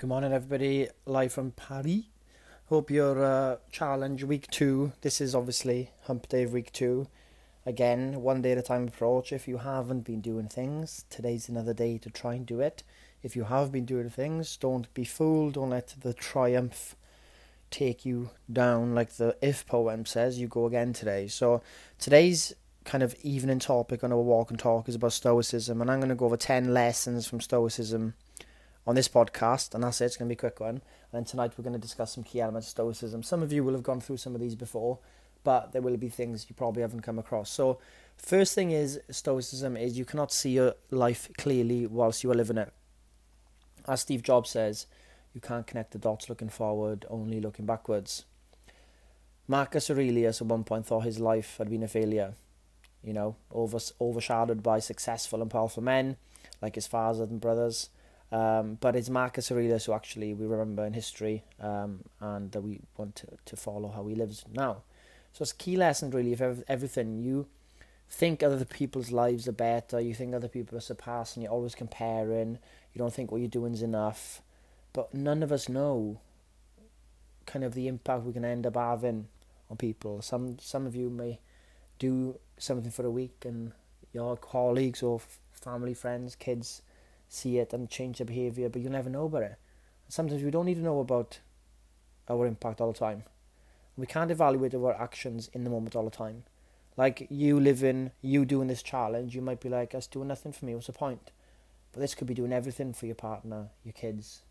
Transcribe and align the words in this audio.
Good 0.00 0.08
morning, 0.08 0.32
everybody. 0.32 0.88
Live 1.04 1.34
from 1.34 1.50
Paris. 1.50 2.04
Hope 2.70 2.90
your 2.90 3.22
uh, 3.22 3.56
challenge 3.70 4.24
week 4.24 4.46
two. 4.50 4.92
This 5.02 5.20
is 5.20 5.34
obviously 5.34 5.90
Hump 6.04 6.26
Day 6.26 6.46
week 6.46 6.72
two. 6.72 7.06
Again, 7.66 8.22
one 8.22 8.40
day 8.40 8.52
at 8.52 8.56
a 8.56 8.62
time 8.62 8.88
approach. 8.88 9.30
If 9.30 9.46
you 9.46 9.58
haven't 9.58 10.06
been 10.06 10.22
doing 10.22 10.48
things, 10.48 11.04
today's 11.10 11.50
another 11.50 11.74
day 11.74 11.98
to 11.98 12.08
try 12.08 12.32
and 12.32 12.46
do 12.46 12.60
it. 12.60 12.82
If 13.22 13.36
you 13.36 13.44
have 13.44 13.70
been 13.70 13.84
doing 13.84 14.08
things, 14.08 14.56
don't 14.56 14.92
be 14.94 15.04
fooled. 15.04 15.52
Don't 15.52 15.68
let 15.68 15.94
the 16.00 16.14
triumph 16.14 16.96
take 17.70 18.06
you 18.06 18.30
down, 18.50 18.94
like 18.94 19.16
the 19.16 19.36
If 19.42 19.66
poem 19.66 20.06
says. 20.06 20.38
You 20.38 20.48
go 20.48 20.64
again 20.64 20.94
today. 20.94 21.28
So 21.28 21.60
today's 21.98 22.54
kind 22.86 23.02
of 23.02 23.14
evening 23.22 23.58
topic 23.58 24.02
on 24.02 24.12
our 24.12 24.18
walk 24.18 24.48
and 24.50 24.58
talk 24.58 24.88
is 24.88 24.94
about 24.94 25.12
Stoicism, 25.12 25.82
and 25.82 25.90
I'm 25.90 26.00
going 26.00 26.08
to 26.08 26.14
go 26.14 26.24
over 26.24 26.38
ten 26.38 26.72
lessons 26.72 27.26
from 27.26 27.42
Stoicism 27.42 28.14
on 28.86 28.94
this 28.94 29.08
podcast, 29.08 29.74
and 29.74 29.84
that's 29.84 30.00
it. 30.00 30.06
It's 30.06 30.16
going 30.16 30.28
to 30.28 30.34
be 30.34 30.38
a 30.38 30.40
quick 30.40 30.60
one. 30.60 30.68
And 30.76 30.82
then 31.12 31.24
tonight 31.24 31.52
we're 31.56 31.64
going 31.64 31.74
to 31.74 31.78
discuss 31.78 32.14
some 32.14 32.24
key 32.24 32.40
elements 32.40 32.68
of 32.68 32.70
Stoicism. 32.70 33.22
Some 33.22 33.42
of 33.42 33.52
you 33.52 33.62
will 33.62 33.74
have 33.74 33.82
gone 33.82 34.00
through 34.00 34.16
some 34.16 34.34
of 34.34 34.40
these 34.40 34.54
before, 34.54 34.98
but 35.44 35.72
there 35.72 35.82
will 35.82 35.96
be 35.96 36.08
things 36.08 36.46
you 36.48 36.54
probably 36.54 36.82
haven't 36.82 37.02
come 37.02 37.18
across. 37.18 37.50
So, 37.50 37.78
first 38.16 38.54
thing 38.54 38.70
is 38.70 39.00
Stoicism 39.10 39.76
is 39.76 39.98
you 39.98 40.04
cannot 40.04 40.32
see 40.32 40.50
your 40.50 40.74
life 40.90 41.30
clearly 41.38 41.86
whilst 41.86 42.24
you 42.24 42.30
are 42.30 42.34
living 42.34 42.58
it. 42.58 42.72
As 43.86 44.00
Steve 44.00 44.22
Jobs 44.22 44.50
says, 44.50 44.86
you 45.34 45.40
can't 45.40 45.66
connect 45.66 45.92
the 45.92 45.98
dots 45.98 46.28
looking 46.28 46.48
forward, 46.48 47.06
only 47.08 47.40
looking 47.40 47.66
backwards. 47.66 48.24
Marcus 49.46 49.90
Aurelius 49.90 50.40
at 50.40 50.46
one 50.46 50.64
point 50.64 50.86
thought 50.86 51.00
his 51.00 51.18
life 51.18 51.56
had 51.58 51.70
been 51.70 51.82
a 51.82 51.88
failure, 51.88 52.34
you 53.02 53.12
know, 53.12 53.36
over, 53.50 53.78
overshadowed 54.00 54.62
by 54.62 54.78
successful 54.78 55.42
and 55.42 55.50
powerful 55.50 55.82
men 55.82 56.16
like 56.62 56.74
his 56.74 56.86
father 56.86 57.24
and 57.24 57.40
brothers 57.40 57.88
um, 58.32 58.78
but 58.80 58.94
it's 58.94 59.10
Marcus 59.10 59.50
Aurelius 59.50 59.86
who 59.86 59.92
actually 59.92 60.34
we 60.34 60.46
remember 60.46 60.84
in 60.84 60.92
history 60.92 61.42
um, 61.60 62.00
and 62.20 62.52
that 62.52 62.60
we 62.60 62.80
want 62.96 63.16
to, 63.16 63.26
to 63.44 63.56
follow 63.56 63.88
how 63.88 64.06
he 64.06 64.14
lives 64.14 64.44
now. 64.52 64.82
So 65.32 65.42
it's 65.42 65.52
a 65.52 65.56
key 65.56 65.76
lesson 65.76 66.10
really 66.10 66.32
of 66.32 66.62
everything. 66.68 67.18
You 67.18 67.46
think 68.08 68.42
other 68.42 68.64
people's 68.64 69.10
lives 69.10 69.48
are 69.48 69.52
better, 69.52 70.00
you 70.00 70.14
think 70.14 70.34
other 70.34 70.48
people 70.48 70.78
are 70.78 70.82
surpassing, 70.82 71.42
you're 71.42 71.52
always 71.52 71.74
comparing, 71.74 72.58
you 72.92 72.98
don't 72.98 73.12
think 73.12 73.30
what 73.30 73.40
you're 73.40 73.48
doing 73.48 73.72
is 73.72 73.82
enough. 73.82 74.42
But 74.92 75.14
none 75.14 75.42
of 75.42 75.52
us 75.52 75.68
know 75.68 76.20
kind 77.46 77.64
of 77.64 77.74
the 77.74 77.88
impact 77.88 78.24
we 78.24 78.32
can 78.32 78.44
end 78.44 78.66
up 78.66 78.76
having 78.76 79.26
on 79.68 79.76
people. 79.76 80.22
Some 80.22 80.58
some 80.60 80.86
of 80.86 80.94
you 80.94 81.10
may 81.10 81.40
do 81.98 82.38
something 82.58 82.90
for 82.90 83.04
a 83.04 83.10
week 83.10 83.44
and 83.44 83.72
your 84.12 84.36
colleagues 84.36 85.02
or 85.02 85.20
family, 85.52 85.94
friends, 85.94 86.34
kids 86.34 86.82
see 87.30 87.58
it 87.58 87.72
and 87.72 87.88
change 87.88 88.18
their 88.18 88.26
behavior, 88.26 88.68
but 88.68 88.82
you 88.82 88.90
never 88.90 89.08
know 89.08 89.24
about 89.24 89.44
it. 89.44 89.56
Sometimes 90.08 90.42
we 90.42 90.50
don't 90.50 90.66
need 90.66 90.74
to 90.74 90.82
know 90.82 91.00
about 91.00 91.38
our 92.28 92.46
impact 92.46 92.80
all 92.80 92.92
the 92.92 92.98
time. 92.98 93.22
We 93.96 94.06
can't 94.06 94.30
evaluate 94.30 94.74
our 94.74 95.00
actions 95.00 95.48
in 95.52 95.64
the 95.64 95.70
moment 95.70 95.94
all 95.94 96.04
the 96.04 96.10
time. 96.10 96.42
Like 96.96 97.28
you 97.30 97.60
living, 97.60 98.10
you 98.20 98.44
doing 98.44 98.66
this 98.66 98.82
challenge, 98.82 99.34
you 99.34 99.42
might 99.42 99.60
be 99.60 99.68
like, 99.68 99.92
"That's 99.92 100.08
doing 100.08 100.28
nothing 100.28 100.52
for 100.52 100.64
me. 100.64 100.74
What's 100.74 100.88
the 100.88 100.92
point?" 100.92 101.30
But 101.92 102.00
this 102.00 102.14
could 102.14 102.26
be 102.26 102.34
doing 102.34 102.52
everything 102.52 102.92
for 102.92 103.06
your 103.06 103.14
partner, 103.14 103.70
your 103.84 103.92
kids, 103.92 104.42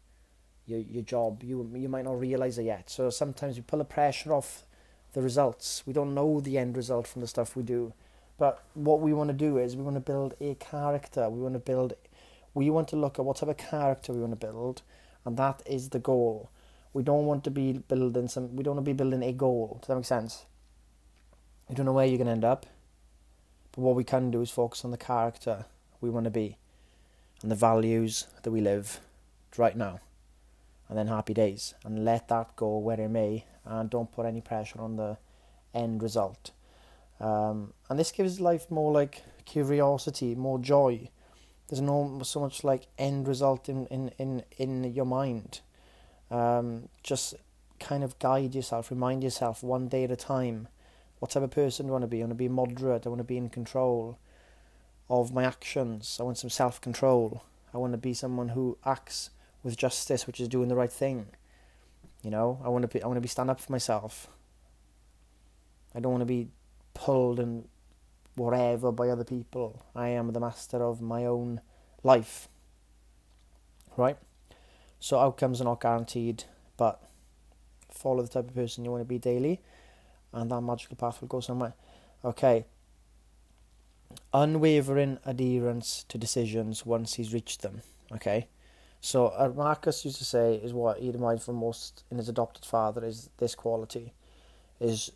your 0.66 0.80
your 0.80 1.04
job. 1.04 1.44
You 1.44 1.70
you 1.76 1.90
might 1.90 2.06
not 2.06 2.20
realize 2.20 2.58
it 2.58 2.64
yet. 2.64 2.90
So 2.90 3.10
sometimes 3.10 3.58
we 3.58 3.62
pull 3.62 3.80
the 3.80 3.86
pressure 3.86 4.34
off 4.34 4.66
the 5.14 5.22
results. 5.22 5.84
We 5.86 5.94
don't 5.94 6.14
know 6.14 6.40
the 6.40 6.58
end 6.58 6.78
result 6.78 7.08
from 7.08 7.22
the 7.22 7.28
stuff 7.28 7.56
we 7.56 7.64
do. 7.64 7.94
But 8.38 8.64
what 8.74 9.02
we 9.02 9.14
want 9.14 9.30
to 9.30 9.34
do 9.34 9.58
is 9.58 9.76
we 9.76 9.84
want 9.84 9.98
to 9.98 10.12
build 10.14 10.34
a 10.40 10.56
character. 10.56 11.30
We 11.30 11.42
want 11.42 11.56
to 11.56 11.60
build 11.60 11.94
we 12.60 12.70
want 12.70 12.90
to 12.90 12.98
look 12.98 13.18
at 13.18 13.24
what 13.24 13.38
type 13.38 13.48
of 13.48 13.56
character 13.56 14.12
we 14.12 14.20
want 14.20 14.38
to 14.38 14.48
build, 14.48 14.82
and 15.24 15.38
that 15.38 15.64
is 15.66 15.90
the 15.90 16.00
goal. 16.00 16.50
We 16.92 17.04
don't 17.04 17.26
want 17.26 17.46
to 17.46 17.52
be 17.52 17.68
building 17.94 18.28
some. 18.28 18.54
We 18.54 18.64
don't 18.64 18.76
want 18.76 18.86
to 18.86 18.94
be 18.94 19.02
building 19.02 19.24
a 19.24 19.32
goal. 19.32 19.78
Does 19.80 19.88
that 19.88 19.96
make 19.96 20.04
sense? 20.06 20.46
We 21.70 21.76
don't 21.76 21.86
know 21.86 21.94
where 21.94 22.06
you're 22.06 22.18
going 22.18 22.34
to 22.34 22.34
end 22.34 22.44
up, 22.44 22.66
but 23.72 23.82
what 23.82 23.96
we 23.96 24.04
can 24.04 24.30
do 24.30 24.42
is 24.42 24.52
focus 24.52 24.84
on 24.84 24.92
the 24.92 24.98
character 24.98 25.66
we 26.02 26.10
want 26.10 26.26
to 26.26 26.32
be, 26.32 26.58
and 27.42 27.50
the 27.50 27.56
values 27.56 28.28
that 28.44 28.52
we 28.52 28.60
live 28.60 29.00
right 29.56 29.78
now, 29.78 30.02
and 30.90 30.98
then 30.98 31.08
happy 31.08 31.34
days, 31.34 31.76
and 31.86 32.04
let 32.04 32.28
that 32.28 32.58
go 32.58 32.78
where 32.78 33.00
it 33.00 33.10
may, 33.10 33.46
and 33.64 33.90
don't 33.90 34.12
put 34.12 34.26
any 34.26 34.42
pressure 34.42 34.82
on 34.82 34.98
the 34.98 35.18
end 35.74 36.04
result. 36.04 36.52
Um, 37.22 37.72
and 37.90 37.98
this 37.98 38.12
gives 38.12 38.42
life 38.42 38.70
more 38.70 38.92
like 38.92 39.24
curiosity, 39.46 40.36
more 40.36 40.60
joy 40.60 41.10
there's 41.70 41.82
no 41.82 42.20
so 42.24 42.40
much 42.40 42.64
like 42.64 42.88
end 42.98 43.28
result 43.28 43.70
in 43.70 43.86
in 43.88 44.12
in, 44.18 44.44
in 44.58 44.84
your 44.94 45.06
mind. 45.06 45.62
Um, 46.32 46.90
just 47.04 47.36
kind 47.80 48.04
of 48.04 48.20
guide 48.20 48.54
yourself 48.54 48.92
remind 48.92 49.24
yourself 49.24 49.64
one 49.64 49.88
day 49.88 50.04
at 50.04 50.12
a 50.12 50.16
time 50.16 50.68
what 51.20 51.32
type 51.32 51.44
of 51.44 51.52
person 51.52 51.86
do 51.88 51.92
I 51.92 51.94
want 51.94 52.04
to 52.04 52.08
be? 52.08 52.18
I 52.18 52.22
want 52.22 52.32
to 52.32 52.36
be 52.36 52.48
moderate 52.50 53.06
I 53.06 53.10
want 53.10 53.20
to 53.20 53.24
be 53.24 53.38
in 53.38 53.50
control 53.50 54.18
of 55.10 55.34
my 55.34 55.44
actions. 55.44 56.18
I 56.20 56.24
want 56.24 56.38
some 56.38 56.52
self-control. 56.52 57.44
I 57.74 57.78
want 57.78 57.94
to 57.94 57.98
be 57.98 58.14
someone 58.14 58.50
who 58.50 58.78
acts 58.86 59.32
with 59.64 59.76
justice 59.76 60.28
which 60.28 60.40
is 60.40 60.48
doing 60.48 60.70
the 60.70 60.76
right 60.76 60.92
thing. 60.92 61.28
You 62.24 62.32
know 62.32 62.60
I 62.64 62.70
want 62.70 62.84
to 62.84 62.88
be 62.88 63.02
I 63.04 63.08
want 63.08 63.18
to 63.18 63.22
be 63.22 63.28
stand 63.28 63.50
up 63.50 63.60
for 63.60 63.72
myself. 63.72 64.28
I 65.94 66.00
don't 66.00 66.12
want 66.12 66.22
to 66.22 66.26
be 66.26 66.50
pulled 66.94 67.40
and 67.40 67.68
whatever 68.40 68.92
by 68.92 69.10
other 69.10 69.24
people. 69.24 69.86
I 69.96 70.10
am 70.10 70.32
the 70.34 70.40
master 70.40 70.82
of 70.84 71.02
my 71.02 71.26
own 71.26 71.62
life. 72.04 72.48
Right? 73.98 74.18
So 75.00 75.20
outcomes 75.20 75.62
are 75.62 75.66
not 75.66 75.82
guaranteed, 75.82 76.46
but 76.78 77.02
follow 77.92 78.22
the 78.22 78.30
type 78.30 78.48
of 78.48 78.56
person 78.56 78.86
you 78.86 78.92
want 78.92 79.02
to 79.02 79.06
be 79.06 79.20
daily, 79.20 79.62
and 80.34 80.52
that 80.52 80.62
magical 80.62 80.96
path 80.96 81.22
will 81.22 81.28
go 81.28 81.40
somewhere. 81.40 81.74
Okay. 82.24 82.66
Unwavering 84.34 85.20
adherence 85.26 86.06
to 86.10 86.18
decisions 86.18 86.86
once 86.86 87.16
he's 87.16 87.34
reached 87.34 87.62
them. 87.62 87.82
Okay. 88.12 88.48
So 89.02 89.28
uh, 89.28 89.52
Marcus 89.56 90.04
used 90.04 90.18
to 90.18 90.26
say 90.26 90.56
is 90.56 90.74
what 90.74 91.00
he 91.00 91.10
admired 91.10 91.42
from 91.42 91.56
most 91.56 92.04
in 92.12 92.18
his 92.18 92.28
adopted 92.28 92.66
father 92.66 93.06
is 93.06 93.30
this 93.38 93.56
quality, 93.56 94.14
is 94.80 95.12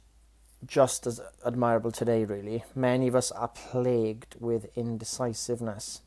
just 0.65 1.07
as 1.07 1.21
admirable 1.45 1.91
today, 1.91 2.25
really. 2.25 2.63
Many 2.75 3.07
of 3.07 3.15
us 3.15 3.31
are 3.31 3.49
plagued 3.49 4.35
with 4.39 4.75
indecisiveness. 4.75 6.01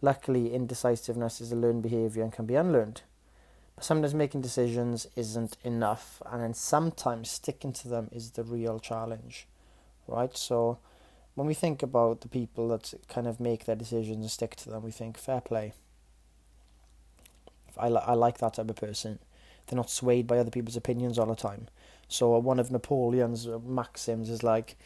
Luckily, 0.00 0.54
indecisiveness 0.54 1.40
is 1.40 1.52
a 1.52 1.56
learned 1.56 1.82
behaviour 1.82 2.22
and 2.22 2.32
can 2.32 2.46
be 2.46 2.54
unlearned. 2.54 3.02
But 3.74 3.84
sometimes 3.84 4.14
making 4.14 4.42
decisions 4.42 5.06
isn't 5.16 5.56
enough, 5.64 6.22
and 6.26 6.42
then 6.42 6.54
sometimes 6.54 7.30
sticking 7.30 7.72
to 7.74 7.88
them 7.88 8.08
is 8.12 8.32
the 8.32 8.44
real 8.44 8.78
challenge, 8.78 9.46
right? 10.06 10.36
So, 10.36 10.78
when 11.34 11.46
we 11.46 11.54
think 11.54 11.82
about 11.82 12.20
the 12.20 12.28
people 12.28 12.68
that 12.68 12.94
kind 13.08 13.26
of 13.26 13.38
make 13.38 13.64
their 13.64 13.76
decisions 13.76 14.16
and 14.16 14.30
stick 14.30 14.56
to 14.56 14.70
them, 14.70 14.82
we 14.82 14.90
think 14.90 15.16
fair 15.16 15.40
play. 15.40 15.72
I, 17.76 17.88
li- 17.88 18.02
I 18.04 18.14
like 18.14 18.38
that 18.38 18.54
type 18.54 18.68
of 18.68 18.76
person. 18.76 19.20
They're 19.66 19.76
not 19.76 19.90
swayed 19.90 20.26
by 20.26 20.38
other 20.38 20.50
people's 20.50 20.76
opinions 20.76 21.18
all 21.18 21.26
the 21.26 21.36
time. 21.36 21.68
So 22.08 22.34
uh, 22.34 22.38
one 22.38 22.58
of 22.58 22.70
Napoleon's 22.70 23.46
uh, 23.46 23.58
maxims 23.64 24.30
is 24.30 24.42
like, 24.42 24.76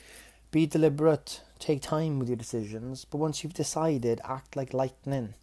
be 0.51 0.67
deliberate, 0.67 1.41
take 1.59 1.81
time 1.81 2.19
with 2.19 2.29
your 2.29 2.37
decisions, 2.37 3.05
but 3.05 3.19
once 3.19 3.43
you've 3.43 3.55
decided, 3.55 4.21
act 4.25 4.57
like 4.57 4.75
lightning, 4.75 5.35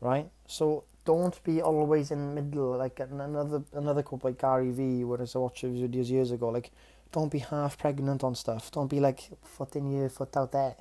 right? 0.00 0.30
So 0.48 0.84
don't 1.04 1.40
be 1.44 1.60
always 1.60 2.10
in 2.10 2.34
middle. 2.34 2.76
Like 2.76 2.98
another 2.98 3.62
another 3.74 4.02
quote 4.02 4.22
by 4.22 4.32
Gary 4.32 4.72
Vee, 4.72 5.04
where 5.04 5.20
I 5.20 5.38
watched 5.38 5.60
his 5.60 5.78
videos 5.78 6.08
years 6.08 6.30
ago. 6.30 6.48
Like, 6.48 6.72
don't 7.12 7.30
be 7.30 7.38
half 7.38 7.78
pregnant 7.78 8.24
on 8.24 8.34
stuff. 8.34 8.70
Don't 8.72 8.88
be 8.88 8.98
like 8.98 9.30
foot 9.42 9.76
in 9.76 9.90
here, 9.92 10.08
foot 10.08 10.36
out 10.36 10.52
there, 10.52 10.76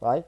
right? 0.00 0.24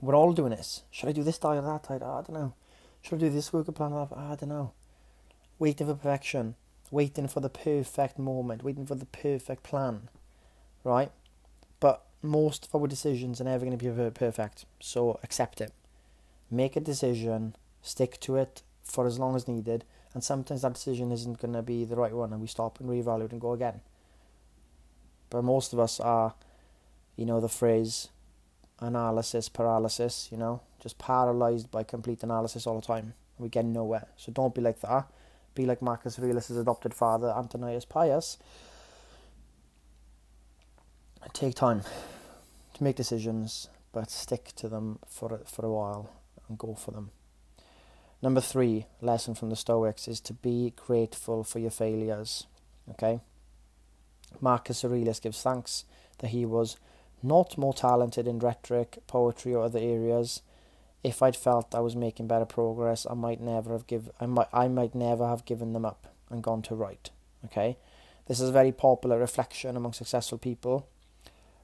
We're 0.00 0.16
all 0.16 0.32
doing 0.32 0.50
this. 0.50 0.82
Should 0.90 1.10
I 1.10 1.12
do 1.12 1.22
this 1.22 1.38
diet 1.38 1.62
or 1.62 1.66
that 1.66 1.88
diet? 1.88 2.02
I 2.02 2.22
don't 2.22 2.32
know. 2.32 2.54
Should 3.02 3.16
I 3.16 3.20
do 3.20 3.30
this 3.30 3.52
workout 3.52 3.74
plan? 3.74 3.92
I 3.92 4.34
don't 4.34 4.48
know. 4.48 4.72
Waiting 5.58 5.86
for 5.86 5.94
perfection 5.94 6.54
waiting 6.90 7.28
for 7.28 7.40
the 7.40 7.48
perfect 7.48 8.18
moment, 8.18 8.62
waiting 8.62 8.86
for 8.86 8.94
the 8.94 9.06
perfect 9.06 9.62
plan, 9.62 10.08
right? 10.84 11.10
But 11.80 12.04
most 12.22 12.66
of 12.66 12.74
our 12.74 12.86
decisions 12.86 13.40
are 13.40 13.44
never 13.44 13.64
going 13.64 13.76
to 13.76 13.84
be 13.92 14.10
perfect, 14.10 14.64
so 14.80 15.18
accept 15.22 15.60
it. 15.60 15.72
Make 16.50 16.76
a 16.76 16.80
decision, 16.80 17.56
stick 17.82 18.20
to 18.20 18.36
it 18.36 18.62
for 18.82 19.06
as 19.06 19.18
long 19.18 19.36
as 19.36 19.48
needed, 19.48 19.84
and 20.14 20.22
sometimes 20.22 20.62
that 20.62 20.74
decision 20.74 21.12
isn't 21.12 21.40
going 21.40 21.54
to 21.54 21.62
be 21.62 21.84
the 21.84 21.96
right 21.96 22.12
one, 22.12 22.32
and 22.32 22.40
we 22.40 22.46
stop 22.46 22.80
and 22.80 22.88
reevaluate 22.88 23.32
and 23.32 23.40
go 23.40 23.52
again. 23.52 23.80
But 25.28 25.42
most 25.42 25.72
of 25.72 25.80
us 25.80 25.98
are, 26.00 26.34
you 27.16 27.26
know, 27.26 27.40
the 27.40 27.48
phrase 27.48 28.08
analysis 28.80 29.48
paralysis, 29.48 30.28
you 30.30 30.36
know, 30.36 30.60
just 30.80 30.98
paralyzed 30.98 31.70
by 31.70 31.82
complete 31.82 32.22
analysis 32.22 32.66
all 32.66 32.80
the 32.80 32.86
time. 32.86 33.14
We 33.38 33.48
get 33.48 33.64
nowhere. 33.64 34.06
So 34.16 34.32
don't 34.32 34.54
be 34.54 34.60
like 34.60 34.80
that 34.80 35.06
be 35.56 35.66
like 35.66 35.82
Marcus 35.82 36.18
Aurelius' 36.18 36.50
adopted 36.50 36.94
father, 36.94 37.34
Antonius 37.36 37.84
Pius. 37.84 38.38
Take 41.32 41.56
time 41.56 41.82
to 42.74 42.84
make 42.84 42.94
decisions, 42.94 43.68
but 43.92 44.10
stick 44.10 44.52
to 44.56 44.68
them 44.68 45.00
for 45.08 45.40
for 45.44 45.66
a 45.66 45.72
while 45.72 46.10
and 46.48 46.56
go 46.56 46.74
for 46.74 46.92
them. 46.92 47.10
Number 48.22 48.40
three 48.40 48.86
lesson 49.00 49.34
from 49.34 49.50
the 49.50 49.56
Stoics 49.56 50.08
is 50.08 50.20
to 50.22 50.32
be 50.32 50.72
grateful 50.76 51.42
for 51.42 51.58
your 51.58 51.70
failures. 51.70 52.46
Okay? 52.90 53.20
Marcus 54.40 54.84
Aurelius 54.84 55.20
gives 55.20 55.42
thanks 55.42 55.84
that 56.18 56.28
he 56.28 56.46
was 56.46 56.76
not 57.22 57.58
more 57.58 57.74
talented 57.74 58.26
in 58.26 58.38
rhetoric, 58.38 58.98
poetry, 59.06 59.54
or 59.54 59.64
other 59.64 59.78
areas. 59.78 60.42
If 61.02 61.22
I'd 61.22 61.36
felt 61.36 61.74
I 61.74 61.80
was 61.80 61.94
making 61.94 62.26
better 62.26 62.44
progress, 62.44 63.06
I 63.08 63.14
might 63.14 63.40
never 63.40 63.72
have 63.72 63.86
give 63.86 64.10
I 64.20 64.26
might 64.26 64.48
I 64.52 64.68
might 64.68 64.94
never 64.94 65.26
have 65.26 65.44
given 65.44 65.72
them 65.72 65.84
up 65.84 66.12
and 66.30 66.42
gone 66.42 66.62
to 66.62 66.74
write. 66.74 67.10
Okay, 67.44 67.76
this 68.26 68.40
is 68.40 68.48
a 68.48 68.52
very 68.52 68.72
popular 68.72 69.18
reflection 69.18 69.76
among 69.76 69.92
successful 69.92 70.38
people. 70.38 70.88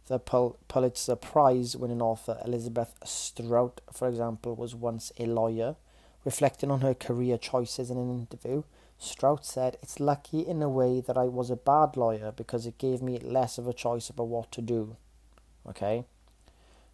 The 0.07 0.19
Pul- 0.19 0.59
Pulitzer 0.69 1.17
Prize 1.17 1.77
winning 1.77 2.03
author 2.03 2.39
Elizabeth 2.45 2.95
Strout, 3.05 3.81
for 3.93 4.09
example, 4.09 4.55
was 4.55 4.75
once 4.75 5.13
a 5.19 5.27
lawyer. 5.27 5.77
Reflecting 6.25 6.71
on 6.71 6.83
her 6.83 6.95
career 6.95 7.37
choices 7.37 7.91
in 7.91 7.99
an 7.99 8.11
interview, 8.11 8.63
Strout 8.99 9.45
said, 9.45 9.77
It's 9.83 9.99
lucky 9.99 10.41
in 10.41 10.63
a 10.63 10.69
way 10.69 11.01
that 11.01 11.19
I 11.19 11.25
was 11.25 11.51
a 11.51 11.57
bad 11.57 11.97
lawyer 11.97 12.33
because 12.33 12.67
it 12.67 12.79
gave 12.79 13.03
me 13.03 13.19
less 13.19 13.59
of 13.59 13.67
a 13.67 13.73
choice 13.73 14.09
about 14.09 14.29
what 14.29 14.53
to 14.53 14.63
do. 14.63 14.97
Okay? 15.69 16.05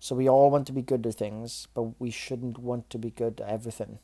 So 0.00 0.14
we 0.14 0.28
all 0.28 0.50
want 0.50 0.66
to 0.68 0.72
be 0.72 0.82
good 0.82 1.06
at 1.06 1.14
things, 1.14 1.68
but 1.74 2.00
we 2.00 2.10
shouldn't 2.10 2.58
want 2.58 2.88
to 2.90 2.98
be 2.98 3.10
good 3.10 3.40
at 3.40 3.48
everything. 3.48 3.98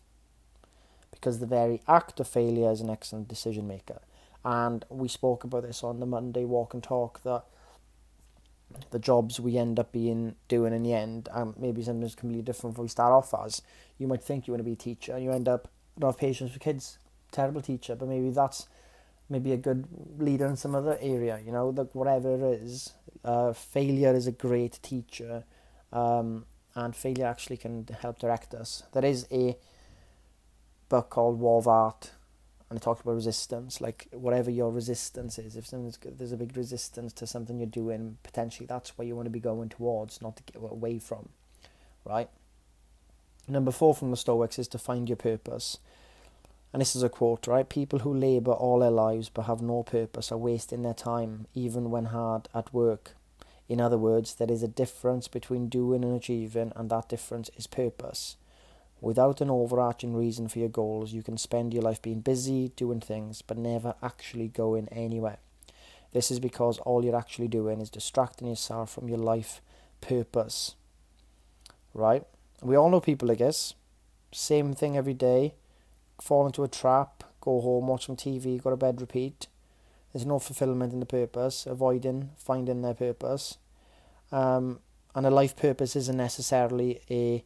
Because 1.11 1.39
the 1.39 1.47
very 1.47 1.81
act 1.87 2.19
of 2.21 2.29
failure 2.29 2.71
is 2.71 2.81
an 2.81 2.91
excellent 2.91 3.29
decision 3.29 3.69
maker. 3.69 4.01
And 4.45 4.85
we 4.91 5.09
spoke 5.09 5.45
about 5.45 5.63
this 5.63 5.83
on 5.83 6.01
the 6.01 6.07
Monday 6.07 6.45
walk 6.45 6.75
and 6.75 6.83
talk 6.83 7.23
that 7.23 7.45
the 8.91 8.99
jobs 8.99 9.41
we 9.41 9.57
end 9.57 9.79
up 9.79 9.93
being 9.93 10.35
doing 10.49 10.73
in 10.73 10.83
the 10.83 10.95
end, 10.95 11.29
um, 11.33 11.55
maybe 11.59 11.83
sometimes 11.83 12.15
completely 12.15 12.43
different 12.43 12.75
from 12.75 12.83
what 12.83 12.85
we 12.85 12.89
start 12.89 13.13
off 13.13 13.35
as. 13.45 13.63
You 13.99 14.09
might 14.09 14.23
think 14.23 14.47
you 14.47 14.53
want 14.53 14.61
to 14.61 14.65
be 14.65 14.73
a 14.73 14.77
teacher, 14.77 15.13
and 15.13 15.23
you 15.23 15.31
end 15.31 15.49
up 15.49 15.69
not 15.97 16.09
have 16.09 16.19
patience 16.19 16.53
with 16.53 16.63
kids. 16.63 16.99
Terrible 17.31 17.63
teacher, 17.63 17.95
but 17.95 18.09
maybe 18.09 18.31
that's 18.31 18.69
maybe 19.29 19.53
a 19.53 19.57
good 19.57 19.87
leader 20.19 20.47
in 20.47 20.57
some 20.57 20.75
other 20.75 20.99
area. 21.01 21.41
You 21.45 21.53
know, 21.53 21.73
that 21.73 21.95
whatever 21.95 22.35
it 22.35 22.63
is, 22.63 22.95
uh, 23.25 23.53
failure 23.53 24.15
is 24.15 24.27
a 24.27 24.33
great 24.33 24.79
teacher, 24.83 25.45
um, 25.95 26.45
and 26.75 26.95
failure 26.95 27.27
actually 27.27 27.57
can 27.57 27.87
help 28.01 28.19
direct 28.19 28.53
us. 28.53 28.83
There 28.93 29.05
is 29.05 29.27
a 29.31 29.57
book 30.89 31.09
called 31.09 31.39
War 31.39 31.59
of 31.59 31.69
Art 31.69 32.11
and 32.69 32.79
it 32.79 32.83
talks 32.83 33.03
about 33.03 33.15
resistance, 33.15 33.81
like 33.81 34.09
whatever 34.11 34.51
your 34.51 34.71
resistance 34.73 35.39
is. 35.39 35.57
If 35.57 35.71
there's 35.71 36.33
a 36.33 36.37
big 36.37 36.57
resistance 36.57 37.13
to 37.15 37.27
something 37.27 37.59
you're 37.59 37.67
doing, 37.67 38.19
potentially 38.23 38.67
that's 38.67 38.99
where 38.99 39.07
you 39.07 39.15
want 39.15 39.27
to 39.27 39.31
be 39.31 39.41
going 39.41 39.69
towards, 39.69 40.21
not 40.21 40.37
to 40.37 40.43
get 40.43 40.57
away 40.57 40.99
from, 40.99 41.29
right? 42.05 42.29
Number 43.47 43.71
four 43.71 43.95
from 43.95 44.11
the 44.11 44.17
Stoics 44.17 44.59
is 44.59 44.69
to 44.69 44.79
find 44.79 45.09
your 45.09 45.17
purpose. 45.17 45.79
And 46.73 46.81
this 46.81 46.97
is 46.97 47.05
a 47.05 47.09
quote, 47.09 47.47
right? 47.47 47.69
People 47.69 48.01
who 48.01 48.13
labour 48.13 48.51
all 48.51 48.81
their 48.81 48.91
lives 48.91 49.29
but 49.29 49.43
have 49.43 49.63
no 49.63 49.85
purpose 49.85 50.33
are 50.33 50.39
wasting 50.39 50.83
their 50.83 50.95
time, 50.95 51.47
even 51.55 51.91
when 51.93 52.07
hard 52.07 52.49
at 52.53 52.75
work. 52.75 53.15
In 53.69 53.81
other 53.81 53.99
words, 53.99 54.35
there 54.35 54.51
is 54.51 54.63
a 54.63 54.69
difference 54.69 55.29
between 55.29 55.69
doing 55.69 56.05
and 56.05 56.15
achieving, 56.15 56.73
and 56.77 56.91
that 56.91 57.09
difference 57.09 57.51
is 57.57 57.67
purpose. 57.67 58.37
Without 59.01 59.41
an 59.41 59.51
overarching 59.51 60.15
reason 60.15 60.49
for 60.49 60.59
your 60.59 60.69
goals, 60.69 61.13
you 61.13 61.23
can 61.23 61.37
spend 61.37 61.75
your 61.75 61.83
life 61.83 62.01
being 62.01 62.21
busy, 62.21 62.73
doing 62.77 63.01
things, 63.01 63.43
but 63.43 63.59
never 63.59 63.95
actually 64.03 64.49
going 64.49 64.89
anywhere. 64.89 65.39
This 66.13 66.31
is 66.31 66.39
because 66.39 66.79
all 66.79 67.05
you're 67.05 67.17
actually 67.17 67.49
doing 67.49 67.81
is 67.81 67.91
distracting 67.91 68.49
yourself 68.49 68.93
from 68.93 69.09
your 69.09 69.19
life 69.19 69.61
purpose. 70.01 70.75
Right? 71.93 72.25
We 72.63 72.77
all 72.77 72.89
know 72.89 73.01
people 73.01 73.31
I 73.31 73.35
guess. 73.35 73.75
Same 74.33 74.75
thing 74.75 74.97
every 74.97 75.15
day. 75.15 75.55
Fall 76.21 76.47
into 76.47 76.65
a 76.65 76.69
trap, 76.69 77.25
go 77.41 77.61
home, 77.61 77.89
watch 77.89 78.07
some 78.07 78.17
TV, 78.17 78.63
go 78.63 78.71
to 78.71 78.77
bed, 78.77 79.01
repeat. 79.01 79.49
There's 80.15 80.25
no 80.25 80.39
fulfillment 80.39 80.93
in 80.93 81.01
the 81.01 81.07
purpose, 81.07 81.67
avoiding 81.67 82.31
finding 82.37 82.83
their 82.83 82.95
purpose. 82.95 83.59
Um, 84.31 84.79
and 85.13 85.27
a 85.27 85.31
life 85.31 85.57
purpose 85.57 85.97
isn't 85.97 86.17
necessarily 86.17 87.01
a 87.11 87.45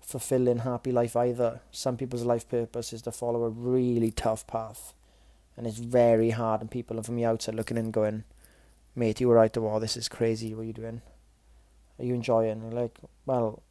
fulfilling, 0.00 0.58
happy 0.58 0.92
life 0.92 1.16
either. 1.16 1.62
Some 1.72 1.96
people's 1.96 2.22
life 2.22 2.48
purpose 2.48 2.92
is 2.92 3.02
to 3.02 3.10
follow 3.10 3.42
a 3.42 3.48
really 3.48 4.12
tough 4.12 4.46
path, 4.46 4.94
and 5.56 5.66
it's 5.66 5.78
very 5.78 6.30
hard. 6.30 6.60
And 6.60 6.70
people 6.70 7.00
are 7.00 7.02
from 7.02 7.16
the 7.16 7.24
outside 7.24 7.56
looking 7.56 7.76
in, 7.76 7.90
going, 7.90 8.22
"Mate, 8.94 9.20
you 9.20 9.26
were 9.26 9.34
right 9.34 9.56
war. 9.56 9.80
This 9.80 9.96
is 9.96 10.08
crazy. 10.08 10.54
What 10.54 10.62
are 10.62 10.66
you 10.66 10.72
doing? 10.72 11.02
Are 11.98 12.04
you 12.04 12.14
enjoying?" 12.14 12.62
And 12.62 12.72
like, 12.72 13.00
well, 13.26 13.64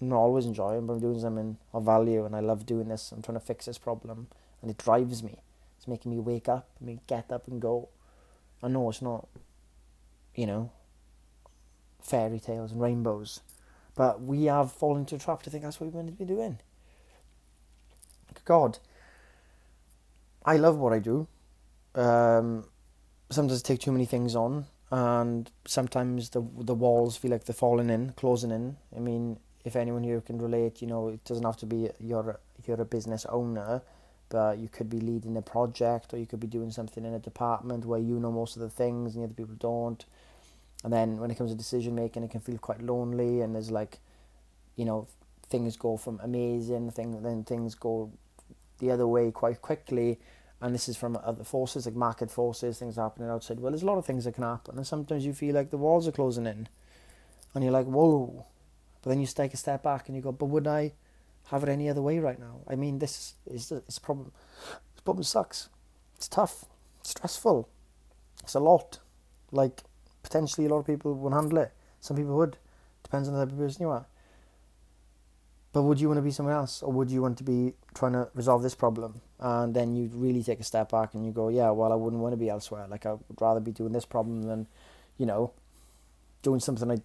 I'm 0.00 0.08
not 0.08 0.20
always 0.20 0.46
enjoying, 0.46 0.86
but 0.86 0.94
I'm 0.94 1.00
doing 1.00 1.20
something 1.20 1.58
of 1.74 1.84
value, 1.84 2.24
and 2.24 2.34
I 2.34 2.40
love 2.40 2.64
doing 2.64 2.88
this. 2.88 3.12
I'm 3.12 3.20
trying 3.20 3.38
to 3.38 3.44
fix 3.44 3.66
this 3.66 3.76
problem, 3.76 4.28
and 4.62 4.70
it 4.70 4.78
drives 4.78 5.22
me. 5.22 5.42
It's 5.78 5.88
making 5.88 6.10
me 6.12 6.18
wake 6.18 6.48
up, 6.48 6.68
me 6.80 7.00
get 7.06 7.32
up 7.32 7.48
and 7.48 7.62
go. 7.62 7.88
I 8.62 8.68
know 8.68 8.90
it's 8.90 9.00
not, 9.00 9.28
you 10.34 10.46
know, 10.46 10.70
fairy 12.02 12.40
tales 12.40 12.72
and 12.72 12.82
rainbows 12.82 13.40
but 13.98 14.22
we 14.22 14.44
have 14.44 14.70
fallen 14.70 15.00
into 15.00 15.16
a 15.16 15.18
trap 15.18 15.42
to 15.42 15.50
think 15.50 15.64
that's 15.64 15.80
what 15.80 15.92
we're 15.92 16.00
meant 16.00 16.16
to 16.16 16.24
be 16.24 16.24
doing. 16.24 16.60
God, 18.44 18.78
I 20.44 20.56
love 20.56 20.78
what 20.78 20.92
I 20.92 21.00
do. 21.00 21.26
Um, 21.96 22.64
sometimes 23.28 23.60
I 23.60 23.66
take 23.66 23.80
too 23.80 23.90
many 23.90 24.04
things 24.04 24.36
on, 24.36 24.66
and 24.92 25.50
sometimes 25.66 26.30
the 26.30 26.46
the 26.60 26.74
walls 26.74 27.16
feel 27.16 27.32
like 27.32 27.44
they're 27.44 27.54
falling 27.54 27.90
in, 27.90 28.12
closing 28.12 28.52
in. 28.52 28.76
I 28.96 29.00
mean, 29.00 29.40
if 29.64 29.74
anyone 29.74 30.04
here 30.04 30.20
can 30.20 30.38
relate, 30.38 30.80
you 30.80 30.86
know, 30.86 31.08
it 31.08 31.24
doesn't 31.24 31.44
have 31.44 31.56
to 31.56 31.66
be 31.66 31.90
you're 31.98 32.38
you're 32.64 32.80
a 32.80 32.84
business 32.84 33.26
owner, 33.28 33.82
but 34.28 34.58
you 34.58 34.68
could 34.68 34.90
be 34.90 35.00
leading 35.00 35.36
a 35.36 35.42
project, 35.42 36.12
or 36.12 36.18
you 36.18 36.26
could 36.26 36.40
be 36.40 36.46
doing 36.46 36.70
something 36.70 37.04
in 37.04 37.14
a 37.14 37.18
department 37.18 37.84
where 37.84 38.00
you 38.00 38.20
know 38.20 38.32
most 38.32 38.56
of 38.56 38.62
the 38.62 38.70
things 38.70 39.14
and 39.14 39.22
the 39.22 39.26
other 39.26 39.34
people 39.34 39.54
don't. 39.54 40.04
And 40.84 40.92
then 40.92 41.16
when 41.18 41.30
it 41.30 41.36
comes 41.36 41.50
to 41.50 41.56
decision 41.56 41.94
making, 41.94 42.22
it 42.22 42.30
can 42.30 42.40
feel 42.40 42.58
quite 42.58 42.82
lonely, 42.82 43.40
and 43.40 43.54
there's 43.54 43.70
like, 43.70 43.98
you 44.76 44.84
know, 44.84 45.08
things 45.48 45.76
go 45.76 45.96
from 45.96 46.20
amazing, 46.22 46.90
thing 46.90 47.22
then 47.22 47.42
things 47.44 47.74
go 47.74 48.12
the 48.78 48.90
other 48.90 49.06
way 49.06 49.30
quite 49.30 49.60
quickly, 49.60 50.18
and 50.60 50.74
this 50.74 50.88
is 50.88 50.96
from 50.96 51.18
other 51.24 51.42
forces 51.42 51.86
like 51.86 51.94
market 51.94 52.30
forces, 52.30 52.78
things 52.78 52.96
happening 52.96 53.28
outside. 53.28 53.58
Well, 53.58 53.72
there's 53.72 53.82
a 53.82 53.86
lot 53.86 53.98
of 53.98 54.06
things 54.06 54.24
that 54.24 54.34
can 54.34 54.44
happen, 54.44 54.76
and 54.76 54.86
sometimes 54.86 55.24
you 55.26 55.32
feel 55.32 55.54
like 55.54 55.70
the 55.70 55.78
walls 55.78 56.06
are 56.06 56.12
closing 56.12 56.46
in, 56.46 56.68
and 57.54 57.64
you're 57.64 57.72
like, 57.72 57.86
whoa, 57.86 58.46
but 59.02 59.10
then 59.10 59.20
you 59.20 59.26
take 59.26 59.54
a 59.54 59.56
step 59.56 59.82
back 59.82 60.08
and 60.08 60.16
you 60.16 60.22
go, 60.22 60.32
but 60.32 60.46
would 60.46 60.66
I 60.66 60.92
have 61.50 61.62
it 61.62 61.68
any 61.68 61.88
other 61.88 62.02
way 62.02 62.18
right 62.18 62.38
now? 62.38 62.60
I 62.68 62.76
mean, 62.76 62.98
this 62.98 63.34
is 63.46 63.72
it's 63.72 63.96
a 63.96 64.00
problem. 64.00 64.32
This 64.94 65.02
problem 65.02 65.24
sucks. 65.24 65.68
It's 66.16 66.28
tough. 66.28 66.64
It's 67.00 67.10
stressful. 67.10 67.68
It's 68.42 68.54
a 68.54 68.60
lot. 68.60 68.98
Like 69.50 69.82
potentially 70.22 70.66
a 70.66 70.70
lot 70.70 70.78
of 70.78 70.86
people 70.86 71.14
would 71.14 71.32
handle 71.32 71.58
it. 71.58 71.72
Some 72.00 72.16
people 72.16 72.36
would. 72.36 72.56
Depends 73.02 73.28
on 73.28 73.34
the 73.34 73.44
type 73.44 73.52
of 73.52 73.58
person 73.58 73.82
you 73.82 73.90
are. 73.90 74.06
But 75.72 75.82
would 75.82 76.00
you 76.00 76.08
want 76.08 76.18
to 76.18 76.22
be 76.22 76.30
someone 76.30 76.54
else, 76.54 76.82
or 76.82 76.92
would 76.92 77.10
you 77.10 77.22
want 77.22 77.38
to 77.38 77.44
be 77.44 77.74
trying 77.94 78.12
to 78.12 78.28
resolve 78.34 78.62
this 78.62 78.74
problem? 78.74 79.20
And 79.38 79.74
then 79.74 79.94
you 79.94 80.10
really 80.14 80.42
take 80.42 80.60
a 80.60 80.64
step 80.64 80.90
back 80.90 81.14
and 81.14 81.24
you 81.24 81.30
go, 81.30 81.48
yeah, 81.48 81.70
well, 81.70 81.92
I 81.92 81.94
wouldn't 81.94 82.22
want 82.22 82.32
to 82.32 82.36
be 82.36 82.48
elsewhere. 82.48 82.86
Like 82.88 83.06
I 83.06 83.12
would 83.12 83.40
rather 83.40 83.60
be 83.60 83.70
doing 83.70 83.92
this 83.92 84.06
problem 84.06 84.42
than, 84.42 84.66
you 85.18 85.26
know, 85.26 85.52
doing 86.42 86.60
something 86.60 86.88
like 86.88 87.02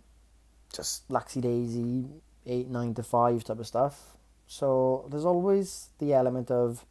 just 0.74 1.08
laxy 1.10 1.42
daisy, 1.42 2.06
eight 2.48 2.70
nine 2.70 2.94
to 2.96 3.04
five 3.04 3.44
type 3.44 3.60
of 3.60 3.68
stuff. 3.68 4.18
So 4.48 5.08
there's 5.10 5.26
always 5.26 5.90
the 6.00 6.14
element 6.14 6.52
of 6.52 6.86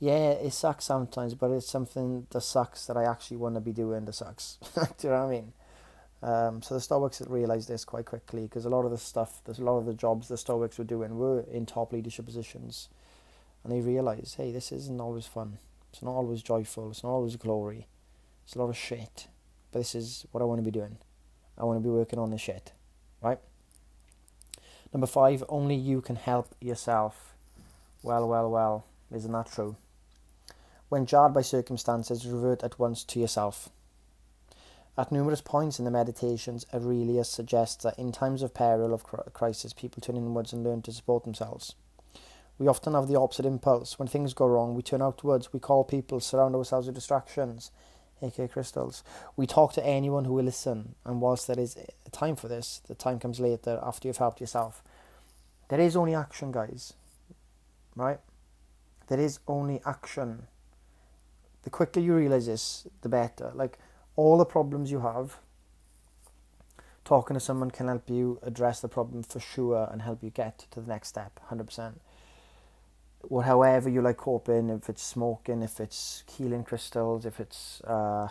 yeah, 0.00 0.30
it 0.30 0.52
sucks 0.54 0.86
sometimes, 0.86 1.34
but 1.34 1.50
it's 1.50 1.68
something 1.68 2.26
that 2.30 2.40
sucks 2.40 2.86
that 2.86 2.96
I 2.96 3.04
actually 3.04 3.36
want 3.36 3.56
to 3.56 3.60
be 3.60 3.72
doing 3.72 4.06
that 4.06 4.14
sucks. 4.14 4.58
Do 4.74 4.80
you 5.02 5.10
know 5.10 5.26
what 5.26 5.26
I 5.26 5.30
mean? 5.30 5.52
Um, 6.22 6.62
so 6.62 6.74
the 6.74 6.80
Stoics 6.80 7.20
realised 7.28 7.68
this 7.68 7.84
quite 7.84 8.06
quickly 8.06 8.42
because 8.42 8.64
a 8.64 8.70
lot 8.70 8.86
of 8.86 8.90
the 8.90 8.98
stuff, 8.98 9.42
there's 9.44 9.58
a 9.58 9.64
lot 9.64 9.78
of 9.78 9.84
the 9.84 9.94
jobs 9.94 10.28
the 10.28 10.38
Stoics 10.38 10.78
were 10.78 10.84
doing 10.84 11.18
were 11.18 11.40
in 11.50 11.66
top 11.66 11.92
leadership 11.92 12.24
positions, 12.24 12.88
and 13.62 13.72
they 13.72 13.80
realised, 13.80 14.36
hey, 14.36 14.50
this 14.52 14.72
isn't 14.72 15.00
always 15.00 15.26
fun. 15.26 15.58
It's 15.92 16.02
not 16.02 16.12
always 16.12 16.42
joyful. 16.42 16.90
It's 16.90 17.02
not 17.02 17.10
always 17.10 17.36
glory. 17.36 17.86
It's 18.44 18.54
a 18.54 18.58
lot 18.58 18.70
of 18.70 18.76
shit. 18.76 19.28
But 19.70 19.80
this 19.80 19.94
is 19.94 20.26
what 20.30 20.40
I 20.40 20.44
want 20.44 20.60
to 20.60 20.64
be 20.64 20.70
doing. 20.70 20.96
I 21.58 21.64
want 21.64 21.76
to 21.76 21.82
be 21.82 21.90
working 21.90 22.18
on 22.18 22.30
this 22.30 22.40
shit, 22.40 22.72
right? 23.20 23.38
Number 24.92 25.06
five, 25.06 25.44
only 25.48 25.76
you 25.76 26.00
can 26.00 26.16
help 26.16 26.54
yourself. 26.60 27.34
Well, 28.02 28.28
well, 28.28 28.50
well, 28.50 28.84
isn't 29.12 29.30
that 29.30 29.52
true? 29.52 29.76
When 30.88 31.06
jarred 31.06 31.32
by 31.32 31.42
circumstances, 31.42 32.26
revert 32.26 32.64
at 32.64 32.78
once 32.78 33.04
to 33.04 33.20
yourself. 33.20 33.70
At 34.98 35.12
numerous 35.12 35.40
points 35.40 35.78
in 35.78 35.84
the 35.84 35.90
meditations, 35.90 36.66
Aurelius 36.74 37.28
suggests 37.28 37.84
that 37.84 37.98
in 37.98 38.10
times 38.10 38.42
of 38.42 38.52
peril 38.52 38.92
of 38.92 39.04
crisis, 39.32 39.72
people 39.72 40.00
turn 40.00 40.16
inwards 40.16 40.52
and 40.52 40.64
learn 40.64 40.82
to 40.82 40.92
support 40.92 41.22
themselves. 41.22 41.74
We 42.58 42.66
often 42.66 42.94
have 42.94 43.06
the 43.06 43.18
opposite 43.18 43.46
impulse. 43.46 43.98
When 43.98 44.08
things 44.08 44.34
go 44.34 44.46
wrong, 44.46 44.74
we 44.74 44.82
turn 44.82 45.00
outwards, 45.00 45.52
we 45.52 45.60
call 45.60 45.84
people, 45.84 46.20
surround 46.20 46.54
ourselves 46.56 46.86
with 46.86 46.96
distractions, 46.96 47.70
aka 48.22 48.48
crystals. 48.48 49.02
We 49.36 49.46
talk 49.46 49.72
to 49.74 49.86
anyone 49.86 50.24
who 50.24 50.34
will 50.34 50.44
listen, 50.44 50.94
and 51.04 51.20
whilst 51.20 51.46
there 51.46 51.58
is 51.58 51.76
a 52.06 52.10
time 52.10 52.36
for 52.36 52.48
this, 52.48 52.80
the 52.86 52.94
time 52.94 53.18
comes 53.18 53.40
later 53.40 53.80
after 53.82 54.08
you've 54.08 54.18
helped 54.18 54.40
yourself. 54.40 54.82
There 55.68 55.80
is 55.80 55.96
only 55.96 56.14
action, 56.14 56.52
guys. 56.52 56.94
Right? 57.94 58.18
There 59.08 59.20
is 59.20 59.40
only 59.46 59.80
action. 59.84 60.46
The 61.62 61.70
quicker 61.70 62.00
you 62.00 62.14
realize 62.14 62.46
this, 62.46 62.86
the 63.02 63.08
better. 63.08 63.52
Like 63.54 63.78
all 64.16 64.38
the 64.38 64.44
problems 64.44 64.90
you 64.90 65.00
have, 65.00 65.38
talking 67.04 67.34
to 67.34 67.40
someone 67.40 67.70
can 67.70 67.88
help 67.88 68.08
you 68.08 68.38
address 68.42 68.80
the 68.80 68.88
problem 68.88 69.22
for 69.22 69.40
sure 69.40 69.88
and 69.90 70.02
help 70.02 70.22
you 70.22 70.30
get 70.30 70.66
to 70.70 70.80
the 70.80 70.88
next 70.88 71.08
step 71.08 71.40
100% 71.50 71.94
what 73.22 73.46
however 73.46 73.88
you 73.88 74.02
like 74.02 74.16
coping, 74.16 74.70
if 74.70 74.88
it's 74.88 75.02
smoking, 75.02 75.62
if 75.62 75.80
it's 75.80 76.24
healing 76.36 76.64
crystals, 76.64 77.26
if 77.26 77.40
it's 77.40 77.80
uh, 77.82 78.28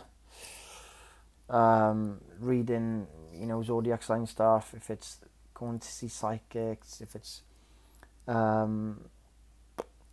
um, 1.49 2.19
reading, 2.39 3.07
you 3.33 3.45
know, 3.45 3.61
zodiac 3.63 4.03
sign 4.03 4.25
stuff, 4.25 4.73
if 4.75 4.89
it's 4.89 5.19
going 5.53 5.79
to 5.79 5.87
see 5.87 6.07
psychics, 6.07 7.01
if 7.01 7.15
it's 7.15 7.43
um, 8.27 9.05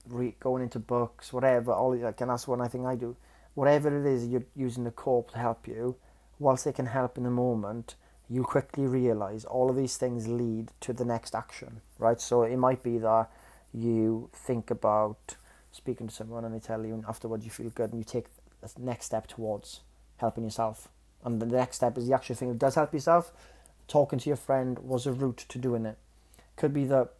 re- 0.08 0.36
going 0.40 0.62
into 0.62 0.78
books, 0.78 1.32
whatever. 1.32 1.72
All 1.72 1.96
like, 1.96 2.20
and 2.20 2.30
that's 2.30 2.48
one 2.48 2.66
thing 2.68 2.86
I 2.86 2.96
do. 2.96 3.16
Whatever 3.54 3.98
it 3.98 4.06
is 4.06 4.26
you're 4.26 4.44
using 4.54 4.84
the 4.84 4.90
corp 4.90 5.30
to 5.32 5.38
help 5.38 5.66
you, 5.66 5.96
whilst 6.38 6.64
they 6.64 6.72
can 6.72 6.86
help 6.86 7.16
in 7.16 7.24
the 7.24 7.30
moment, 7.30 7.94
you 8.28 8.42
quickly 8.42 8.86
realize 8.86 9.44
all 9.44 9.70
of 9.70 9.76
these 9.76 9.96
things 9.96 10.28
lead 10.28 10.72
to 10.80 10.92
the 10.92 11.04
next 11.04 11.34
action, 11.34 11.80
right? 11.98 12.20
So 12.20 12.42
it 12.42 12.56
might 12.56 12.82
be 12.82 12.98
that 12.98 13.30
you 13.76 14.30
think 14.32 14.70
about 14.70 15.36
speaking 15.70 16.08
to 16.08 16.14
someone 16.14 16.44
and 16.44 16.54
they 16.54 16.58
tell 16.58 16.84
you, 16.84 16.94
and 16.94 17.04
afterwards 17.06 17.44
you 17.44 17.50
feel 17.50 17.70
good, 17.70 17.90
and 17.90 18.00
you 18.00 18.04
take 18.04 18.26
the 18.62 18.70
next 18.78 19.06
step 19.06 19.26
towards 19.26 19.80
helping 20.16 20.44
yourself. 20.44 20.88
And 21.24 21.40
the 21.40 21.46
next 21.46 21.76
step 21.76 21.98
is 21.98 22.08
the 22.08 22.14
actual 22.14 22.36
thing 22.36 22.48
that 22.48 22.58
does 22.58 22.74
help 22.74 22.92
yourself. 22.94 23.32
Talking 23.88 24.18
to 24.18 24.30
your 24.30 24.36
friend 24.36 24.78
was 24.78 25.06
a 25.06 25.12
route 25.12 25.44
to 25.48 25.58
doing 25.58 25.86
it. 25.86 25.98
Could 26.56 26.72
be 26.72 26.84
that 26.86 27.10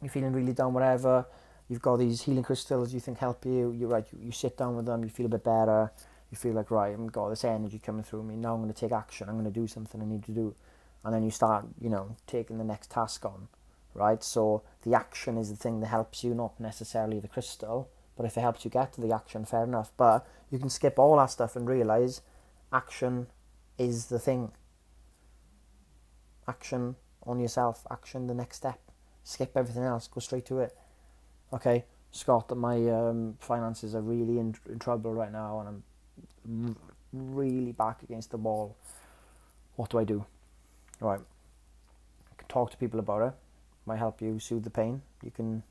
you're 0.00 0.10
feeling 0.10 0.32
really 0.32 0.52
down, 0.52 0.72
whatever. 0.72 1.26
You've 1.68 1.82
got 1.82 1.96
these 1.96 2.22
healing 2.22 2.42
crystals 2.42 2.92
you 2.92 3.00
think 3.00 3.18
help 3.18 3.44
you. 3.44 3.72
You're 3.72 3.88
right, 3.88 4.06
you, 4.12 4.26
you 4.26 4.32
sit 4.32 4.56
down 4.56 4.76
with 4.76 4.86
them, 4.86 5.02
you 5.02 5.10
feel 5.10 5.26
a 5.26 5.30
bit 5.30 5.44
better. 5.44 5.90
You 6.30 6.36
feel 6.36 6.54
like 6.54 6.70
right, 6.70 6.94
I've 6.94 7.12
got 7.12 7.28
this 7.28 7.44
energy 7.44 7.78
coming 7.78 8.02
through 8.02 8.22
me. 8.22 8.36
Now 8.36 8.54
I'm 8.54 8.62
going 8.62 8.72
to 8.72 8.78
take 8.78 8.92
action. 8.92 9.28
I'm 9.28 9.34
going 9.34 9.52
to 9.52 9.60
do 9.60 9.66
something 9.66 10.00
I 10.00 10.04
need 10.04 10.24
to 10.24 10.32
do, 10.32 10.54
and 11.04 11.12
then 11.12 11.22
you 11.22 11.30
start, 11.30 11.66
you 11.78 11.90
know, 11.90 12.16
taking 12.26 12.56
the 12.56 12.64
next 12.64 12.90
task 12.90 13.24
on, 13.26 13.48
right? 13.94 14.22
So 14.22 14.62
the 14.82 14.94
action 14.94 15.38
is 15.38 15.50
the 15.50 15.56
thing 15.56 15.80
that 15.80 15.86
helps 15.86 16.24
you, 16.24 16.34
not 16.34 16.58
necessarily 16.58 17.20
the 17.20 17.28
crystal. 17.28 17.88
But 18.16 18.26
if 18.26 18.36
it 18.36 18.40
helps 18.40 18.64
you 18.64 18.70
get 18.70 18.92
to 18.94 19.00
the 19.00 19.14
action, 19.14 19.44
fair 19.44 19.64
enough. 19.64 19.90
But 19.96 20.26
you 20.50 20.58
can 20.58 20.70
skip 20.70 20.98
all 20.98 21.16
that 21.16 21.30
stuff 21.30 21.56
and 21.56 21.68
realize 21.68 22.20
action 22.72 23.26
is 23.78 24.06
the 24.06 24.18
thing. 24.18 24.52
Action 26.46 26.96
on 27.24 27.40
yourself. 27.40 27.86
Action 27.90 28.26
the 28.26 28.34
next 28.34 28.58
step 28.58 28.78
skip 29.24 29.56
everything 29.56 29.84
else, 29.84 30.08
go 30.08 30.20
straight 30.20 30.46
to 30.46 30.60
it. 30.60 30.76
Okay, 31.52 31.84
Scott, 32.10 32.56
my 32.56 32.76
um, 32.90 33.36
finances 33.40 33.94
are 33.94 34.00
really 34.00 34.38
in, 34.38 34.54
in 34.68 34.78
trouble 34.78 35.12
right 35.12 35.32
now, 35.32 35.60
and 35.60 35.82
I'm 36.44 36.76
really 37.12 37.72
back 37.72 38.02
against 38.02 38.30
the 38.30 38.36
wall. 38.36 38.76
What 39.76 39.90
do 39.90 39.98
I 39.98 40.04
do? 40.04 40.24
Right, 41.00 41.20
I 41.20 42.34
can 42.36 42.48
talk 42.48 42.70
to 42.70 42.76
people 42.76 43.00
about 43.00 43.22
it. 43.22 43.34
Might 43.86 43.98
help 43.98 44.22
you 44.22 44.38
soothe 44.38 44.64
the 44.64 44.70
pain. 44.70 45.02
You 45.22 45.30
can 45.30 45.62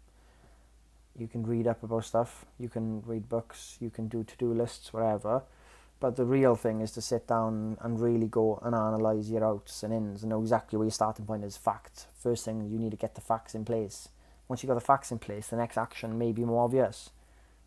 you 1.18 1.27
can 1.27 1.46
read 1.46 1.68
up 1.68 1.84
about 1.84 2.06
stuff. 2.06 2.46
You 2.58 2.70
can 2.70 3.01
read 3.06 3.30
books. 3.30 3.77
You 3.80 3.89
can 3.89 4.08
do 4.08 4.24
to 4.24 4.38
do 4.38 4.53
lists, 4.53 4.94
whatever. 4.94 5.44
But 6.00 6.15
the 6.15 6.25
real 6.25 6.56
thing 6.56 6.82
is 6.82 6.91
to 6.94 7.01
sit 7.01 7.27
down 7.27 7.77
and 7.82 8.01
really 8.01 8.27
go 8.27 8.60
and 8.63 8.74
analyse 8.74 9.30
your 9.30 9.46
outs 9.46 9.84
and 9.84 9.94
ins 9.94 10.24
and 10.24 10.32
know 10.32 10.41
exactly 10.41 10.77
where 10.77 10.86
your 10.86 10.91
starting 10.91 11.25
point 11.25 11.44
is. 11.44 11.58
Fact. 11.58 12.08
First 12.18 12.46
thing, 12.46 12.68
you 12.70 12.80
need 12.80 12.91
to 12.91 12.98
get 12.98 13.13
the 13.13 13.22
facts 13.22 13.53
in 13.53 13.65
place. 13.65 14.10
Once 14.48 14.63
you've 14.63 14.70
got 14.70 14.75
the 14.75 14.82
facts 14.82 15.12
in 15.12 15.20
place, 15.20 15.48
the 15.48 15.58
next 15.58 15.77
action 15.77 16.18
may 16.18 16.32
be 16.32 16.44
more 16.44 16.63
obvious. 16.63 17.12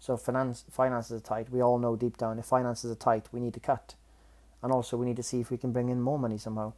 So 0.01 0.17
finance, 0.17 0.65
finances 0.69 1.19
are 1.19 1.25
tight. 1.25 1.51
We 1.51 1.63
all 1.63 1.79
know 1.79 1.97
deep 1.97 2.17
down 2.17 2.39
if 2.39 2.47
finances 2.47 2.91
are 2.91 2.97
tight, 2.97 3.29
we 3.33 3.41
need 3.41 3.55
to 3.55 3.61
cut. 3.61 3.95
And 4.63 4.73
also 4.73 4.97
we 4.97 5.07
need 5.07 5.17
to 5.17 5.23
see 5.23 5.41
if 5.41 5.51
we 5.51 5.57
can 5.57 5.73
bring 5.73 5.89
in 5.89 6.03
more 6.03 6.19
money 6.19 6.37
somehow. 6.37 6.73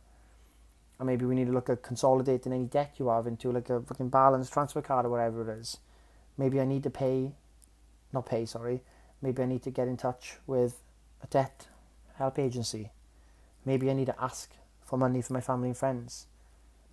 And 0.99 1.07
maybe 1.07 1.27
we 1.27 1.35
need 1.35 1.47
to 1.47 1.53
look 1.53 1.69
at 1.69 1.83
consolidating 1.83 2.53
any 2.53 2.65
debt 2.65 2.95
you 2.99 3.09
have 3.09 3.27
into 3.27 3.53
like 3.53 3.69
a 3.69 3.81
fucking 3.81 4.09
balance 4.09 4.49
transfer 4.49 4.81
card 4.81 5.07
or 5.07 5.11
whatever 5.11 5.49
it 5.51 5.59
is. 5.59 5.79
Maybe 6.39 6.61
I 6.61 6.65
need 6.65 6.83
to 6.85 6.91
pay, 6.91 7.33
not 8.13 8.27
pay, 8.27 8.47
sorry. 8.47 8.83
Maybe 9.21 9.43
I 9.43 9.47
need 9.47 9.63
to 9.65 9.71
get 9.71 9.89
in 9.89 9.97
touch 9.97 10.39
with 10.47 10.81
a 11.23 11.27
debt 11.27 11.67
help 12.17 12.39
agency. 12.39 12.91
Maybe 13.65 13.91
I 13.91 13.93
need 13.93 14.07
to 14.07 14.23
ask 14.23 14.51
for 14.81 14.97
money 14.97 15.21
from 15.21 15.35
my 15.35 15.41
family 15.41 15.69
and 15.69 15.77
friends. 15.77 16.27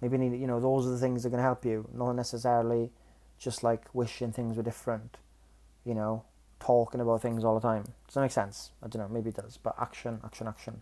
Maybe 0.01 0.15
I 0.17 0.19
need, 0.19 0.39
you 0.39 0.47
know, 0.47 0.59
those 0.59 0.85
are 0.85 0.91
the 0.91 0.97
things 0.97 1.23
that 1.23 1.29
to 1.29 1.41
help 1.41 1.63
you, 1.63 1.87
not 1.93 2.13
necessarily 2.13 2.91
just 3.37 3.63
like 3.63 3.85
wishing 3.93 4.31
things 4.31 4.57
were 4.57 4.63
different, 4.63 5.17
you 5.85 5.93
know, 5.93 6.23
talking 6.59 6.99
about 6.99 7.21
things 7.21 7.43
all 7.43 7.55
the 7.55 7.61
time. 7.61 7.83
Does 8.07 8.15
that 8.15 8.21
make 8.21 8.31
sense? 8.31 8.71
I 8.81 8.87
don't 8.87 9.01
know, 9.01 9.07
maybe 9.07 9.29
it 9.29 9.35
does, 9.35 9.57
but 9.61 9.75
action, 9.79 10.19
action, 10.23 10.47
action. 10.47 10.81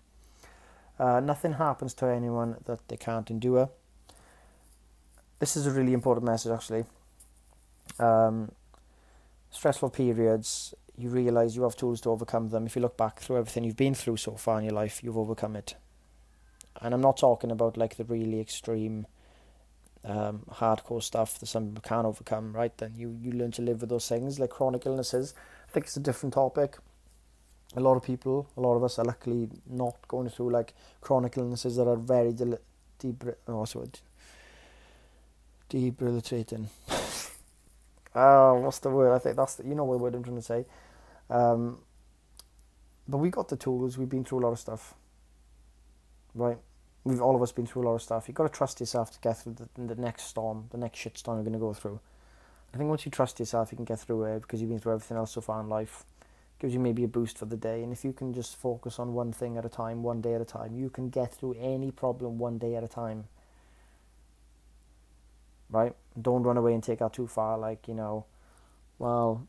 Uh, 1.00 1.19
nothing 1.19 1.53
happens 1.53 1.93
to 1.95 2.05
anyone 2.05 2.57
that 2.65 2.88
they 2.88 2.98
can't 2.98 3.29
endure. 3.31 3.69
This 5.39 5.57
is 5.57 5.65
a 5.65 5.71
really 5.71 5.93
important 5.93 6.25
message, 6.25 6.51
actually. 6.51 6.86
Um, 8.00 8.51
stressful 9.50 9.89
periods 9.89 10.75
you 11.01 11.10
realize 11.10 11.55
you 11.55 11.63
have 11.63 11.75
tools 11.75 12.01
to 12.01 12.12
overcome 12.12 12.50
them. 12.50 12.65
If 12.65 12.75
you 12.75 12.81
look 12.81 12.98
back 12.98 13.19
through 13.19 13.38
everything 13.38 13.63
you've 13.63 13.75
been 13.75 13.95
through 13.95 14.17
so 14.17 14.33
far 14.33 14.60
in 14.60 14.65
your 14.65 14.74
life, 14.74 15.03
you've 15.03 15.17
overcome 15.17 15.55
it. 15.55 15.75
And 16.81 16.93
I'm 16.93 17.01
not 17.01 17.17
talking 17.17 17.51
about 17.51 17.77
like 17.77 17.98
the 17.98 18.03
really 18.03 18.39
extreme, 18.39 19.07
um, 20.05 20.43
hardcore 20.50 21.03
stuff 21.03 21.39
that 21.39 21.48
some 21.48 21.69
people 21.69 21.81
can't 21.81 22.05
overcome, 22.05 22.53
right? 22.53 22.75
Then 22.77 22.93
you, 22.95 23.17
you 23.21 23.31
learn 23.31 23.51
to 23.53 23.62
live 23.62 23.81
with 23.81 23.89
those 23.89 24.07
things, 24.07 24.39
like 24.39 24.51
chronic 24.51 24.86
illnesses. 24.86 25.33
I 25.67 25.71
think 25.71 25.86
it's 25.86 25.98
a 25.98 26.01
different 26.01 26.33
topic. 26.33 26.77
A 27.75 27.79
lot 27.79 27.95
of 27.95 28.03
people, 28.03 28.49
a 28.57 28.61
lot 28.61 28.75
of 28.75 28.83
us 28.83 28.99
are 28.99 29.05
luckily 29.05 29.49
not 29.69 29.95
going 30.07 30.29
through 30.29 30.51
like 30.51 30.73
chronic 30.99 31.37
illnesses 31.37 31.77
that 31.77 31.87
are 31.87 31.95
very 31.95 32.33
del- 32.33 32.59
debri- 32.99 33.35
oh, 33.47 33.63
sorry, 33.65 33.89
debilitating. 35.69 36.69
oh, 38.13 38.55
what's 38.61 38.79
the 38.79 38.89
word? 38.89 39.13
I 39.13 39.19
think 39.19 39.37
that's 39.37 39.55
the, 39.55 39.65
you 39.65 39.73
know 39.73 39.85
what 39.85 39.99
word 39.99 40.15
I'm 40.15 40.23
trying 40.23 40.35
to 40.35 40.41
say. 40.41 40.65
Um, 41.29 41.79
but 43.07 43.17
we 43.17 43.29
got 43.29 43.47
the 43.47 43.55
tools. 43.55 43.97
We've 43.97 44.09
been 44.09 44.25
through 44.25 44.39
a 44.39 44.43
lot 44.45 44.51
of 44.51 44.59
stuff, 44.59 44.95
right? 46.35 46.57
We've 47.05 47.21
all 47.21 47.35
of 47.35 47.41
us 47.41 47.51
been 47.51 47.65
through 47.65 47.83
a 47.83 47.87
lot 47.87 47.95
of 47.95 48.01
stuff. 48.01 48.27
You've 48.27 48.35
got 48.35 48.51
to 48.51 48.57
trust 48.57 48.79
yourself 48.79 49.11
to 49.11 49.19
get 49.19 49.39
through 49.41 49.55
the, 49.75 49.95
the 49.95 49.99
next 49.99 50.23
storm, 50.23 50.65
the 50.71 50.77
next 50.77 50.99
shit 50.99 51.17
storm 51.17 51.37
you're 51.37 51.43
going 51.43 51.53
to 51.53 51.59
go 51.59 51.73
through. 51.73 51.99
I 52.73 52.77
think 52.77 52.89
once 52.89 53.05
you 53.05 53.11
trust 53.11 53.39
yourself, 53.39 53.71
you 53.71 53.75
can 53.75 53.85
get 53.85 53.99
through 53.99 54.23
it 54.25 54.41
because 54.41 54.61
you've 54.61 54.69
been 54.69 54.79
through 54.79 54.93
everything 54.93 55.17
else 55.17 55.31
so 55.31 55.41
far 55.41 55.61
in 55.61 55.69
life. 55.69 56.05
Gives 56.62 56.75
you 56.75 56.80
maybe 56.80 57.03
a 57.03 57.08
boost 57.08 57.39
for 57.39 57.46
the 57.46 57.58
day, 57.58 57.82
and 57.82 57.91
if 57.91 58.06
you 58.06 58.13
can 58.13 58.36
just 58.36 58.56
focus 58.56 59.00
on 59.00 59.15
one 59.15 59.34
thing 59.34 59.58
at 59.58 59.65
a 59.65 59.70
time, 59.70 60.03
one 60.03 60.22
day 60.22 60.36
at 60.36 60.41
a 60.41 60.46
time, 60.46 60.75
you 60.75 60.91
can 60.91 61.10
get 61.10 61.34
through 61.34 61.56
any 61.60 61.89
problem 61.89 62.38
one 62.38 62.60
day 62.60 62.75
at 62.75 62.84
a 62.84 62.88
time. 62.88 63.24
Right? 65.72 65.96
Don't 66.22 66.44
run 66.44 66.58
away 66.58 66.75
and 66.75 66.84
take 66.84 67.00
that 67.00 67.13
too 67.13 67.25
far. 67.25 67.58
Like 67.58 67.88
you 67.88 67.96
know, 67.96 68.25
well, 69.00 69.48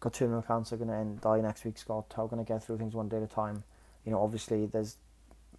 got 0.00 0.14
terminal 0.14 0.40
cancer, 0.40 0.78
to 0.78 0.90
end, 0.90 1.20
die 1.20 1.42
next 1.42 1.66
week, 1.66 1.76
Scott. 1.76 2.14
How 2.16 2.26
can 2.26 2.40
I 2.40 2.42
get 2.42 2.64
through 2.64 2.78
things 2.78 2.94
one 2.94 3.10
day 3.10 3.18
at 3.18 3.22
a 3.22 3.26
time? 3.26 3.62
You 4.06 4.12
know, 4.12 4.22
obviously, 4.22 4.64
there's 4.64 4.96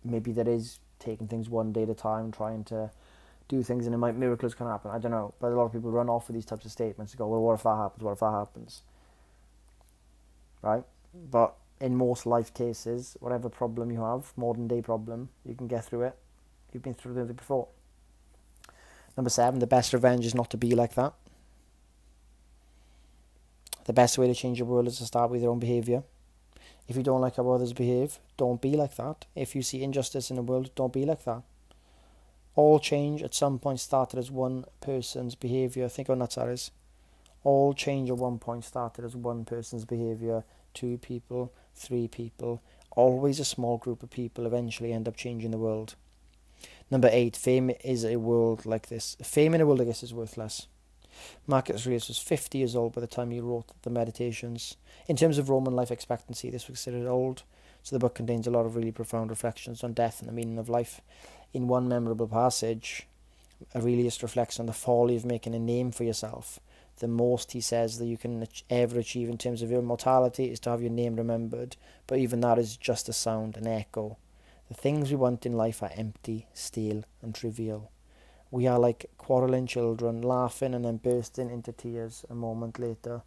maybe 0.04 0.32
there 0.32 0.50
is 0.50 0.80
taking 0.98 1.28
things 1.28 1.48
one 1.48 1.72
day 1.72 1.84
at 1.84 1.90
a 1.90 1.94
time, 1.94 2.32
trying 2.32 2.64
to 2.64 2.90
do 3.48 3.62
things, 3.62 3.86
and 3.86 3.94
it 3.94 4.00
might 4.00 4.16
miracles 4.16 4.56
can 4.56 4.66
happen. 4.66 4.90
I 4.90 4.98
don't 4.98 5.12
know, 5.12 5.36
but 5.40 5.52
a 5.52 5.56
lot 5.56 5.66
of 5.66 5.74
people 5.74 5.92
run 5.92 6.10
off 6.10 6.28
with 6.28 6.34
these 6.34 6.46
types 6.46 6.66
of 6.66 6.72
statements 6.72 7.14
and 7.14 7.20
go, 7.20 7.28
"Well, 7.28 7.44
what 7.44 7.54
if 7.54 7.62
that 7.62 7.76
happens? 7.76 8.04
What 8.04 8.14
if 8.14 8.20
that 8.22 8.32
happens?" 8.32 8.82
Right? 10.62 10.84
But 11.14 11.56
in 11.80 11.96
most 11.96 12.26
life 12.26 12.54
cases, 12.54 13.18
whatever 13.20 13.50
problem 13.50 13.92
you 13.92 14.02
have, 14.02 14.34
modern 14.38 14.68
day 14.68 14.82
problem, 14.82 15.30
you 15.44 15.56
can 15.56 15.68
get 15.68 15.86
through 15.86 16.04
it. 16.04 16.16
You've 16.72 16.84
been 16.84 16.94
through 16.94 17.18
it 17.22 17.36
before. 17.36 17.68
Number 19.18 19.30
seven, 19.30 19.60
the 19.60 19.68
best 19.68 19.94
revenge 19.94 20.26
is 20.26 20.36
not 20.36 20.50
to 20.52 20.58
be 20.58 20.74
like 20.74 20.94
that. 20.96 21.14
The 23.86 23.94
best 23.94 24.18
way 24.18 24.28
to 24.28 24.36
change 24.36 24.60
your 24.60 24.68
world 24.68 24.88
is 24.88 25.00
to 25.00 25.06
start 25.06 25.32
with 25.32 25.42
your 25.42 25.52
own 25.52 25.60
behaviour. 25.60 26.04
If 26.88 26.96
you 26.96 27.04
don't 27.04 27.22
like 27.22 27.38
how 27.38 27.50
others 27.50 27.74
behave, 27.74 28.20
don't 28.38 28.62
be 28.62 28.76
like 28.76 28.96
that. 28.96 29.26
If 29.36 29.56
you 29.56 29.64
see 29.64 29.84
injustice 29.84 30.30
in 30.30 30.36
the 30.36 30.42
world, 30.42 30.72
don't 30.76 30.94
be 30.94 31.06
like 31.06 31.24
that. 31.26 31.42
All 32.56 32.80
change 32.80 33.24
at 33.24 33.34
some 33.34 33.60
point 33.60 33.80
started 33.80 34.20
as 34.20 34.30
one 34.30 34.66
person's 34.82 35.36
behaviour. 35.36 35.88
Think 35.90 36.08
that, 36.08 36.34
Saris. 36.34 36.72
All 37.44 37.74
change 37.74 38.10
at 38.10 38.18
one 38.18 38.38
point 38.38 38.64
started 38.66 39.06
as 39.06 39.16
one 39.16 39.46
person's 39.46 39.86
behaviour. 39.86 40.44
Two 40.74 40.98
people, 40.98 41.52
three 41.76 42.08
people, 42.08 42.62
always 42.92 43.40
a 43.40 43.46
small 43.46 43.78
group 43.78 44.04
of 44.04 44.10
people 44.10 44.46
eventually 44.46 44.94
end 44.94 45.08
up 45.08 45.16
changing 45.16 45.52
the 45.52 45.58
world. 45.58 45.96
Number 46.90 47.10
eight, 47.12 47.36
fame 47.36 47.72
is 47.84 48.06
a 48.06 48.18
world 48.18 48.66
like 48.66 48.88
this. 48.88 49.16
Fame 49.24 49.54
in 49.54 49.62
a 49.62 49.66
world 49.66 49.80
like 49.80 49.88
this 49.88 50.04
is 50.04 50.14
worthless. 50.14 50.68
Marcus 51.48 51.86
Aurelius 51.86 52.08
was 52.08 52.18
50 52.20 52.58
years 52.58 52.76
old 52.76 52.94
by 52.94 53.02
the 53.02 53.08
time 53.08 53.32
he 53.32 53.40
wrote 53.40 53.72
the 53.82 53.90
Meditations. 53.90 54.78
In 55.08 55.16
terms 55.16 55.38
of 55.38 55.50
Roman 55.50 55.76
life 55.76 55.92
expectancy, 55.92 56.50
this 56.50 56.68
was 56.68 56.84
considered 56.84 57.08
old, 57.08 57.44
so 57.84 57.96
the 57.96 58.00
book 58.00 58.16
contains 58.16 58.48
a 58.48 58.52
lot 58.52 58.66
of 58.66 58.76
really 58.76 58.92
profound 58.92 59.30
reflections 59.30 59.84
on 59.84 59.94
death 59.94 60.20
and 60.20 60.30
the 60.30 60.34
meaning 60.34 60.58
of 60.58 60.70
life. 60.70 61.02
In 61.54 61.68
one 61.68 61.88
memorable 61.88 62.28
passage, 62.28 63.08
Aurelius 63.76 64.22
reflects 64.24 64.60
on 64.60 64.66
the 64.66 64.74
folly 64.74 65.16
of 65.16 65.26
making 65.26 65.56
a 65.56 65.60
name 65.60 65.92
for 65.92 66.04
yourself 66.04 66.60
The 67.02 67.08
most 67.08 67.54
he 67.54 67.62
says 67.62 67.98
that 67.98 68.06
you 68.06 68.16
can 68.16 68.46
ever 68.70 69.00
achieve 69.00 69.28
in 69.28 69.40
terms 69.40 69.64
of 69.64 69.72
immortality 69.72 70.52
is 70.52 70.60
to 70.60 70.70
have 70.70 70.84
your 70.84 70.92
name 70.92 71.16
remembered, 71.16 71.76
but 72.06 72.20
even 72.20 72.42
that 72.42 72.60
is 72.60 72.78
just 72.78 73.10
a 73.10 73.14
sound, 73.14 73.58
an 73.58 73.66
echo. 73.66 74.18
The 74.68 74.76
things 74.76 75.10
we 75.10 75.16
want 75.16 75.44
in 75.48 75.54
life 75.54 75.82
are 75.82 75.90
empty, 75.96 76.46
stale, 76.54 77.04
and 77.24 77.34
trivial. 77.34 77.90
We 78.52 78.68
are 78.68 78.78
like 78.78 79.10
quarrelling 79.18 79.66
children, 79.66 80.22
laughing 80.22 80.76
and 80.76 80.86
then 80.86 80.98
bursting 80.98 81.50
into 81.50 81.72
tears 81.72 82.24
a 82.30 82.36
moment 82.36 82.78
later. 82.78 83.24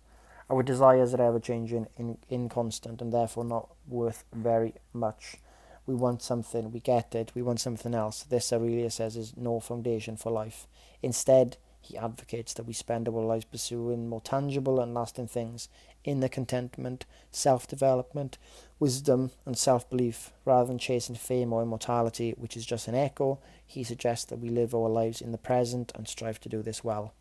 Our 0.49 0.63
desires 0.63 1.13
are 1.13 1.23
ever 1.23 1.41
changing, 1.41 1.89
in, 1.97 2.19
inconstant, 2.31 3.03
and 3.03 3.13
therefore 3.13 3.45
not 3.45 3.71
worth 3.89 4.23
very 4.33 4.75
much. 4.93 5.39
We 5.85 5.97
want 5.97 6.23
something, 6.23 6.71
we 6.71 6.79
get 6.79 7.13
it, 7.17 7.33
we 7.35 7.43
want 7.43 7.59
something 7.59 7.93
else. 7.93 8.23
This, 8.23 8.53
Aurelius 8.53 8.95
says, 8.95 9.17
is 9.17 9.37
no 9.37 9.59
foundation 9.59 10.17
for 10.17 10.31
life. 10.31 10.69
Instead, 11.03 11.57
he 11.85 11.99
advocates 11.99 12.55
that 12.55 12.65
we 12.65 12.73
spend 12.73 13.09
our 13.09 13.23
lives 13.23 13.45
pursuing 13.45 14.09
more 14.09 14.21
tangible 14.21 14.81
and 14.81 14.95
lasting 14.95 15.29
things 15.29 15.69
in 16.03 16.21
the 16.21 16.29
contentment, 16.29 17.05
self 17.31 17.67
development, 17.67 18.39
wisdom, 18.79 19.31
and 19.45 19.57
self 19.59 19.89
belief, 19.91 20.33
rather 20.45 20.69
than 20.69 20.79
chasing 20.79 21.15
fame 21.15 21.53
or 21.53 21.63
immortality, 21.63 22.35
which 22.39 22.57
is 22.57 22.65
just 22.65 22.89
an 22.89 22.95
echo. 22.95 23.39
He 23.67 23.85
suggests 23.85 24.25
that 24.27 24.39
we 24.39 24.49
live 24.49 24.75
our 24.75 24.89
lives 24.89 25.21
in 25.21 25.33
the 25.33 25.39
present 25.39 25.93
and 25.95 26.09
strive 26.09 26.41
to 26.41 26.49
do 26.49 26.63
this 26.63 26.83
well. 26.83 27.13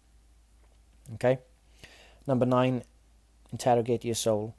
Okay? 1.16 1.40
Number 2.26 2.46
nine, 2.46 2.84
interrogate 3.52 4.06
your 4.06 4.16
soul. 4.16 4.56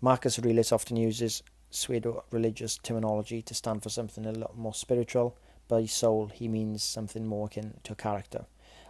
Marcus 0.00 0.38
Aurelius 0.38 0.72
often 0.72 0.96
uses 0.96 1.42
pseudo 1.70 2.24
religious 2.30 2.78
terminology 2.78 3.42
to 3.42 3.54
stand 3.54 3.82
for 3.82 3.88
something 3.88 4.26
a 4.26 4.32
lot 4.32 4.56
more 4.56 4.74
spiritual. 4.74 5.36
By 5.68 5.86
soul, 5.86 6.28
he 6.28 6.48
means 6.48 6.82
something 6.82 7.26
more 7.26 7.46
akin 7.46 7.74
to 7.84 7.94
character. 7.94 8.46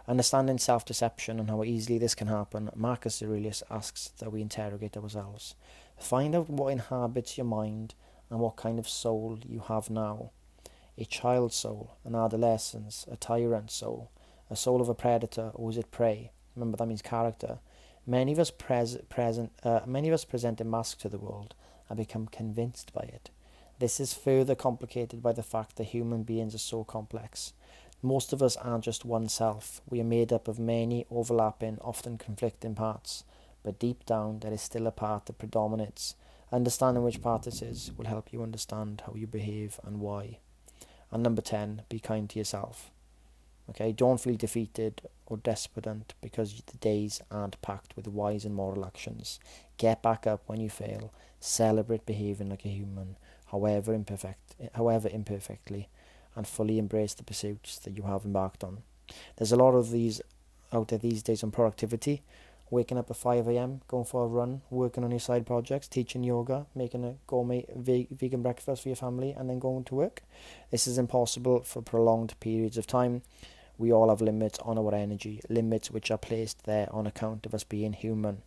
Understanding 0.09 0.57
self 0.57 0.85
deception 0.85 1.39
and 1.39 1.51
how 1.51 1.63
easily 1.63 1.99
this 1.99 2.15
can 2.15 2.25
happen, 2.25 2.71
Marcus 2.75 3.21
Aurelius 3.21 3.61
asks 3.69 4.07
that 4.17 4.31
we 4.31 4.41
interrogate 4.41 4.97
ourselves. 4.97 5.53
Find 5.99 6.33
out 6.33 6.49
what 6.49 6.71
inhabits 6.71 7.37
your 7.37 7.45
mind 7.45 7.93
and 8.31 8.39
what 8.39 8.55
kind 8.55 8.79
of 8.79 8.89
soul 8.89 9.37
you 9.47 9.59
have 9.67 9.91
now. 9.91 10.31
A 10.97 11.05
child 11.05 11.53
soul, 11.53 11.95
an 12.03 12.15
adolescence, 12.15 13.05
a 13.11 13.17
tyrant 13.17 13.69
soul, 13.69 14.09
a 14.49 14.55
soul 14.55 14.81
of 14.81 14.89
a 14.89 14.95
predator, 14.95 15.51
or 15.53 15.69
is 15.69 15.77
it 15.77 15.91
prey? 15.91 16.31
Remember 16.55 16.77
that 16.77 16.87
means 16.87 17.03
character. 17.03 17.59
Many 18.07 18.31
of 18.31 18.39
us 18.39 18.49
pres- 18.49 18.97
present, 19.09 19.51
uh, 19.61 19.81
many 19.85 20.07
of 20.07 20.15
us 20.15 20.25
present 20.25 20.59
a 20.59 20.63
mask 20.63 20.97
to 21.01 21.09
the 21.09 21.19
world 21.19 21.53
and 21.87 21.99
become 21.99 22.25
convinced 22.25 22.91
by 22.93 23.03
it. 23.03 23.29
This 23.77 23.99
is 23.99 24.15
further 24.15 24.55
complicated 24.55 25.21
by 25.21 25.33
the 25.33 25.43
fact 25.43 25.75
that 25.75 25.83
human 25.83 26.23
beings 26.23 26.55
are 26.55 26.57
so 26.57 26.83
complex. 26.83 27.53
Most 28.01 28.31
of 28.31 28.41
us 28.41 28.55
aren't 28.55 28.85
just 28.85 29.03
one 29.03 29.27
self. 29.27 29.81
We 29.89 29.99
are 29.99 30.05
made 30.05 30.31
up 30.31 30.47
of 30.47 30.57
many 30.57 31.05
overlapping, 31.11 31.79
often 31.81 32.17
conflicting 32.17 32.73
parts. 32.73 33.25
But 33.61 33.77
deep 33.77 34.05
down, 34.05 34.39
there 34.39 34.53
is 34.53 34.61
still 34.61 34.87
a 34.87 34.91
part 34.91 35.25
that 35.25 35.37
predominates. 35.37 36.15
Understanding 36.49 37.03
which 37.03 37.21
part 37.21 37.43
this 37.43 37.61
is 37.61 37.91
will 37.97 38.05
help 38.05 38.31
you 38.31 38.41
understand 38.41 39.03
how 39.05 39.15
you 39.15 39.27
behave 39.27 39.81
and 39.83 39.99
why. 39.99 40.37
And 41.11 41.21
number 41.21 41.41
10, 41.41 41.81
be 41.89 41.99
kind 41.99 42.29
to 42.29 42.39
yourself. 42.39 42.89
Okay, 43.69 43.91
don't 43.91 44.19
feel 44.19 44.35
defeated 44.35 45.01
or 45.25 45.35
despondent 45.35 46.13
because 46.21 46.63
the 46.67 46.77
days 46.77 47.21
aren't 47.29 47.61
packed 47.61 47.97
with 47.97 48.07
wise 48.07 48.45
and 48.45 48.55
moral 48.55 48.85
actions. 48.85 49.41
Get 49.77 50.01
back 50.01 50.25
up 50.25 50.41
when 50.47 50.61
you 50.61 50.69
fail. 50.69 51.13
Celebrate 51.41 52.05
behaving 52.05 52.49
like 52.49 52.65
a 52.65 52.69
human, 52.69 53.17
however 53.47 53.93
imperfect, 53.93 54.55
however 54.73 55.09
imperfectly 55.11 55.89
and 56.39 56.47
fully 56.47 56.79
embrace 56.79 57.13
the 57.13 57.23
pursuits 57.23 57.77
that 57.79 57.97
you 57.97 58.03
have 58.03 58.23
embarked 58.23 58.63
on. 58.63 58.77
There's 59.35 59.51
a 59.51 59.57
lot 59.57 59.75
of 59.75 59.91
these 59.91 60.21
out 60.71 60.87
there 60.87 60.97
these 60.97 61.21
days 61.21 61.43
on 61.43 61.51
productivity. 61.51 62.21
Waking 62.69 62.97
up 62.97 63.11
at 63.11 63.17
5 63.17 63.49
a.m., 63.49 63.81
going 63.89 64.05
for 64.05 64.23
a 64.23 64.27
run, 64.27 64.61
working 64.69 65.03
on 65.03 65.11
your 65.11 65.19
side 65.19 65.45
projects, 65.45 65.89
teaching 65.89 66.23
yoga, 66.23 66.65
making 66.73 67.03
a 67.03 67.15
gourmet 67.27 67.65
vegan 67.75 68.41
breakfast 68.41 68.83
for 68.83 68.87
your 68.89 68.95
family, 68.95 69.35
and 69.37 69.49
then 69.49 69.59
going 69.59 69.83
to 69.83 69.95
work. 69.95 70.23
This 70.71 70.87
is 70.87 70.97
impossible 70.97 71.63
for 71.63 71.81
prolonged 71.81 72.39
periods 72.39 72.77
of 72.77 72.87
time. 72.87 73.23
We 73.77 73.91
all 73.91 74.07
have 74.07 74.21
limits 74.21 74.59
on 74.59 74.77
our 74.77 74.95
energy, 74.95 75.41
limits 75.49 75.91
which 75.91 76.09
are 76.09 76.17
placed 76.17 76.63
there 76.63 76.87
on 76.93 77.05
account 77.05 77.45
of 77.45 77.53
us 77.53 77.65
being 77.65 77.91
human. 77.91 78.43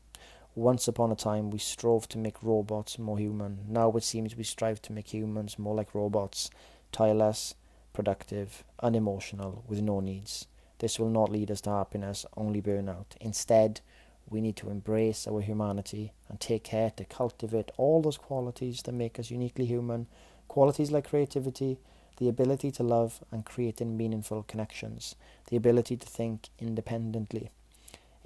Once 0.55 0.88
upon 0.88 1.12
a 1.12 1.16
time, 1.16 1.50
we 1.50 1.59
strove 1.59 2.09
to 2.09 2.16
make 2.16 2.42
robots 2.42 2.98
more 2.98 3.18
human. 3.18 3.66
Now 3.68 3.90
it 3.92 4.05
seems 4.05 4.35
we 4.35 4.44
strive 4.44 4.81
to 4.83 4.94
make 4.94 5.12
humans 5.12 5.59
more 5.59 5.74
like 5.74 5.94
robots, 5.94 6.48
tireless, 6.90 7.55
productive, 7.92 8.64
unemotional, 8.81 9.64
with 9.68 9.81
no 9.81 10.00
needs. 10.00 10.46
This 10.78 10.98
will 10.98 11.11
not 11.11 11.31
lead 11.31 11.50
us 11.50 11.61
to 11.62 11.70
happiness, 11.70 12.26
only 12.37 12.61
burnout. 12.61 13.16
Instead, 13.20 13.81
we 14.28 14.40
need 14.40 14.57
to 14.57 14.70
embrace 14.70 15.28
our 15.28 15.40
humanity 15.40 16.12
and 16.28 16.40
take 16.40 16.64
care 16.64 16.90
to 16.90 17.05
cultivate 17.05 17.70
all 17.76 18.00
those 18.00 18.16
qualities 18.16 18.83
that 18.83 18.92
make 18.92 19.18
us 19.18 19.31
uniquely 19.31 19.66
human. 19.66 20.07
Qualities 20.48 20.90
like 20.90 21.09
creativity, 21.09 21.78
the 22.16 22.28
ability 22.28 22.70
to 22.72 22.83
love 22.83 23.22
and 23.31 23.44
creating 23.44 23.96
meaningful 23.96 24.42
connections, 24.42 25.16
the 25.48 25.57
ability 25.57 25.96
to 25.96 26.07
think 26.07 26.48
independently. 26.59 27.50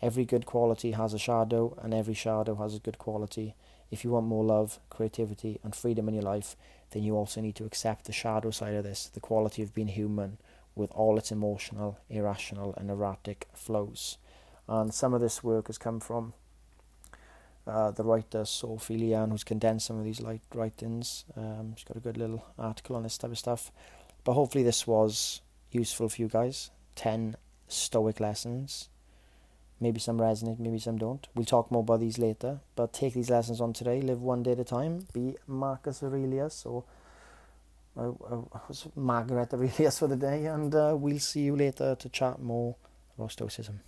Every 0.01 0.25
good 0.25 0.45
quality 0.47 0.93
has 0.93 1.15
a 1.15 1.19
shadow, 1.19 1.77
and 1.83 1.95
every 1.95 2.15
shadow 2.15 2.55
has 2.57 2.75
a 2.75 2.81
good 2.81 2.99
quality. 2.99 3.55
If 3.91 4.05
you 4.05 4.11
want 4.11 4.27
more 4.27 4.45
love, 4.45 4.81
creativity, 4.91 5.61
and 5.63 5.75
freedom 5.75 6.09
in 6.09 6.15
your 6.15 6.23
life, 6.23 6.57
then 6.91 7.03
you 7.03 7.15
also 7.15 7.41
need 7.41 7.57
to 7.57 7.65
accept 7.65 8.05
the 8.05 8.13
shadow 8.13 8.51
side 8.51 8.75
of 8.75 8.85
this, 8.85 9.07
the 9.07 9.21
quality 9.21 9.63
of 9.63 9.75
being 9.75 9.89
human, 9.89 10.39
with 10.75 10.91
all 10.93 11.17
its 11.19 11.33
emotional, 11.33 11.99
irrational, 12.11 12.75
and 12.77 12.91
erratic 12.91 13.49
flows. 13.55 14.19
And 14.69 14.93
some 14.93 15.15
of 15.15 15.21
this 15.21 15.43
work 15.43 15.69
has 15.69 15.79
come 15.79 16.01
from 16.01 16.35
uh, 17.67 17.91
the 17.91 18.05
writer 18.05 18.45
Sophie 18.45 18.99
Lian, 18.99 19.31
who's 19.31 19.45
condensed 19.45 19.87
some 19.87 19.99
of 19.99 20.05
these 20.05 20.21
light 20.21 20.43
writings. 20.55 21.25
Um, 21.37 21.75
she's 21.77 21.85
got 21.85 21.97
a 21.97 22.01
good 22.01 22.17
little 22.17 22.45
article 22.59 22.97
on 22.97 23.03
this 23.03 23.19
type 23.19 23.31
of 23.31 23.39
stuff. 23.39 23.73
But 24.25 24.35
hopefully, 24.35 24.65
this 24.65 24.87
was 24.87 25.41
useful 25.71 26.09
for 26.09 26.21
you 26.21 26.29
guys. 26.29 26.71
10 26.97 27.37
Stoic 27.69 28.21
lessons 28.21 28.89
Maybe 29.79 30.01
some 30.01 30.19
resonate, 30.19 30.59
maybe 30.59 30.79
some 30.79 30.97
don't. 30.97 31.27
We'll 31.35 31.45
talk 31.45 31.71
more 31.71 31.83
about 31.83 32.01
these 32.01 32.19
later. 32.19 32.61
But 32.75 32.93
take 32.93 33.15
these 33.15 33.31
lessons 33.31 33.61
on 33.61 33.73
today. 33.73 34.01
Live 34.01 34.23
one 34.23 34.43
day 34.43 34.53
at 34.53 34.61
a 34.61 34.65
time. 34.65 35.07
Be 35.13 35.37
Marcus 35.47 36.03
Aurelius 36.03 36.65
or 36.65 36.85
uh, 37.97 38.11
uh, 38.11 38.59
Margaret 38.95 39.53
Aurelius 39.53 39.99
for 39.99 40.07
the 40.07 40.17
day. 40.17 40.47
And 40.47 40.75
uh, 40.75 40.95
we'll 40.99 41.19
see 41.19 41.41
you 41.43 41.57
later 41.57 41.95
to 41.95 42.09
chat 42.09 42.41
more 42.41 42.77
about 43.19 43.33
Stoicism. 43.33 43.81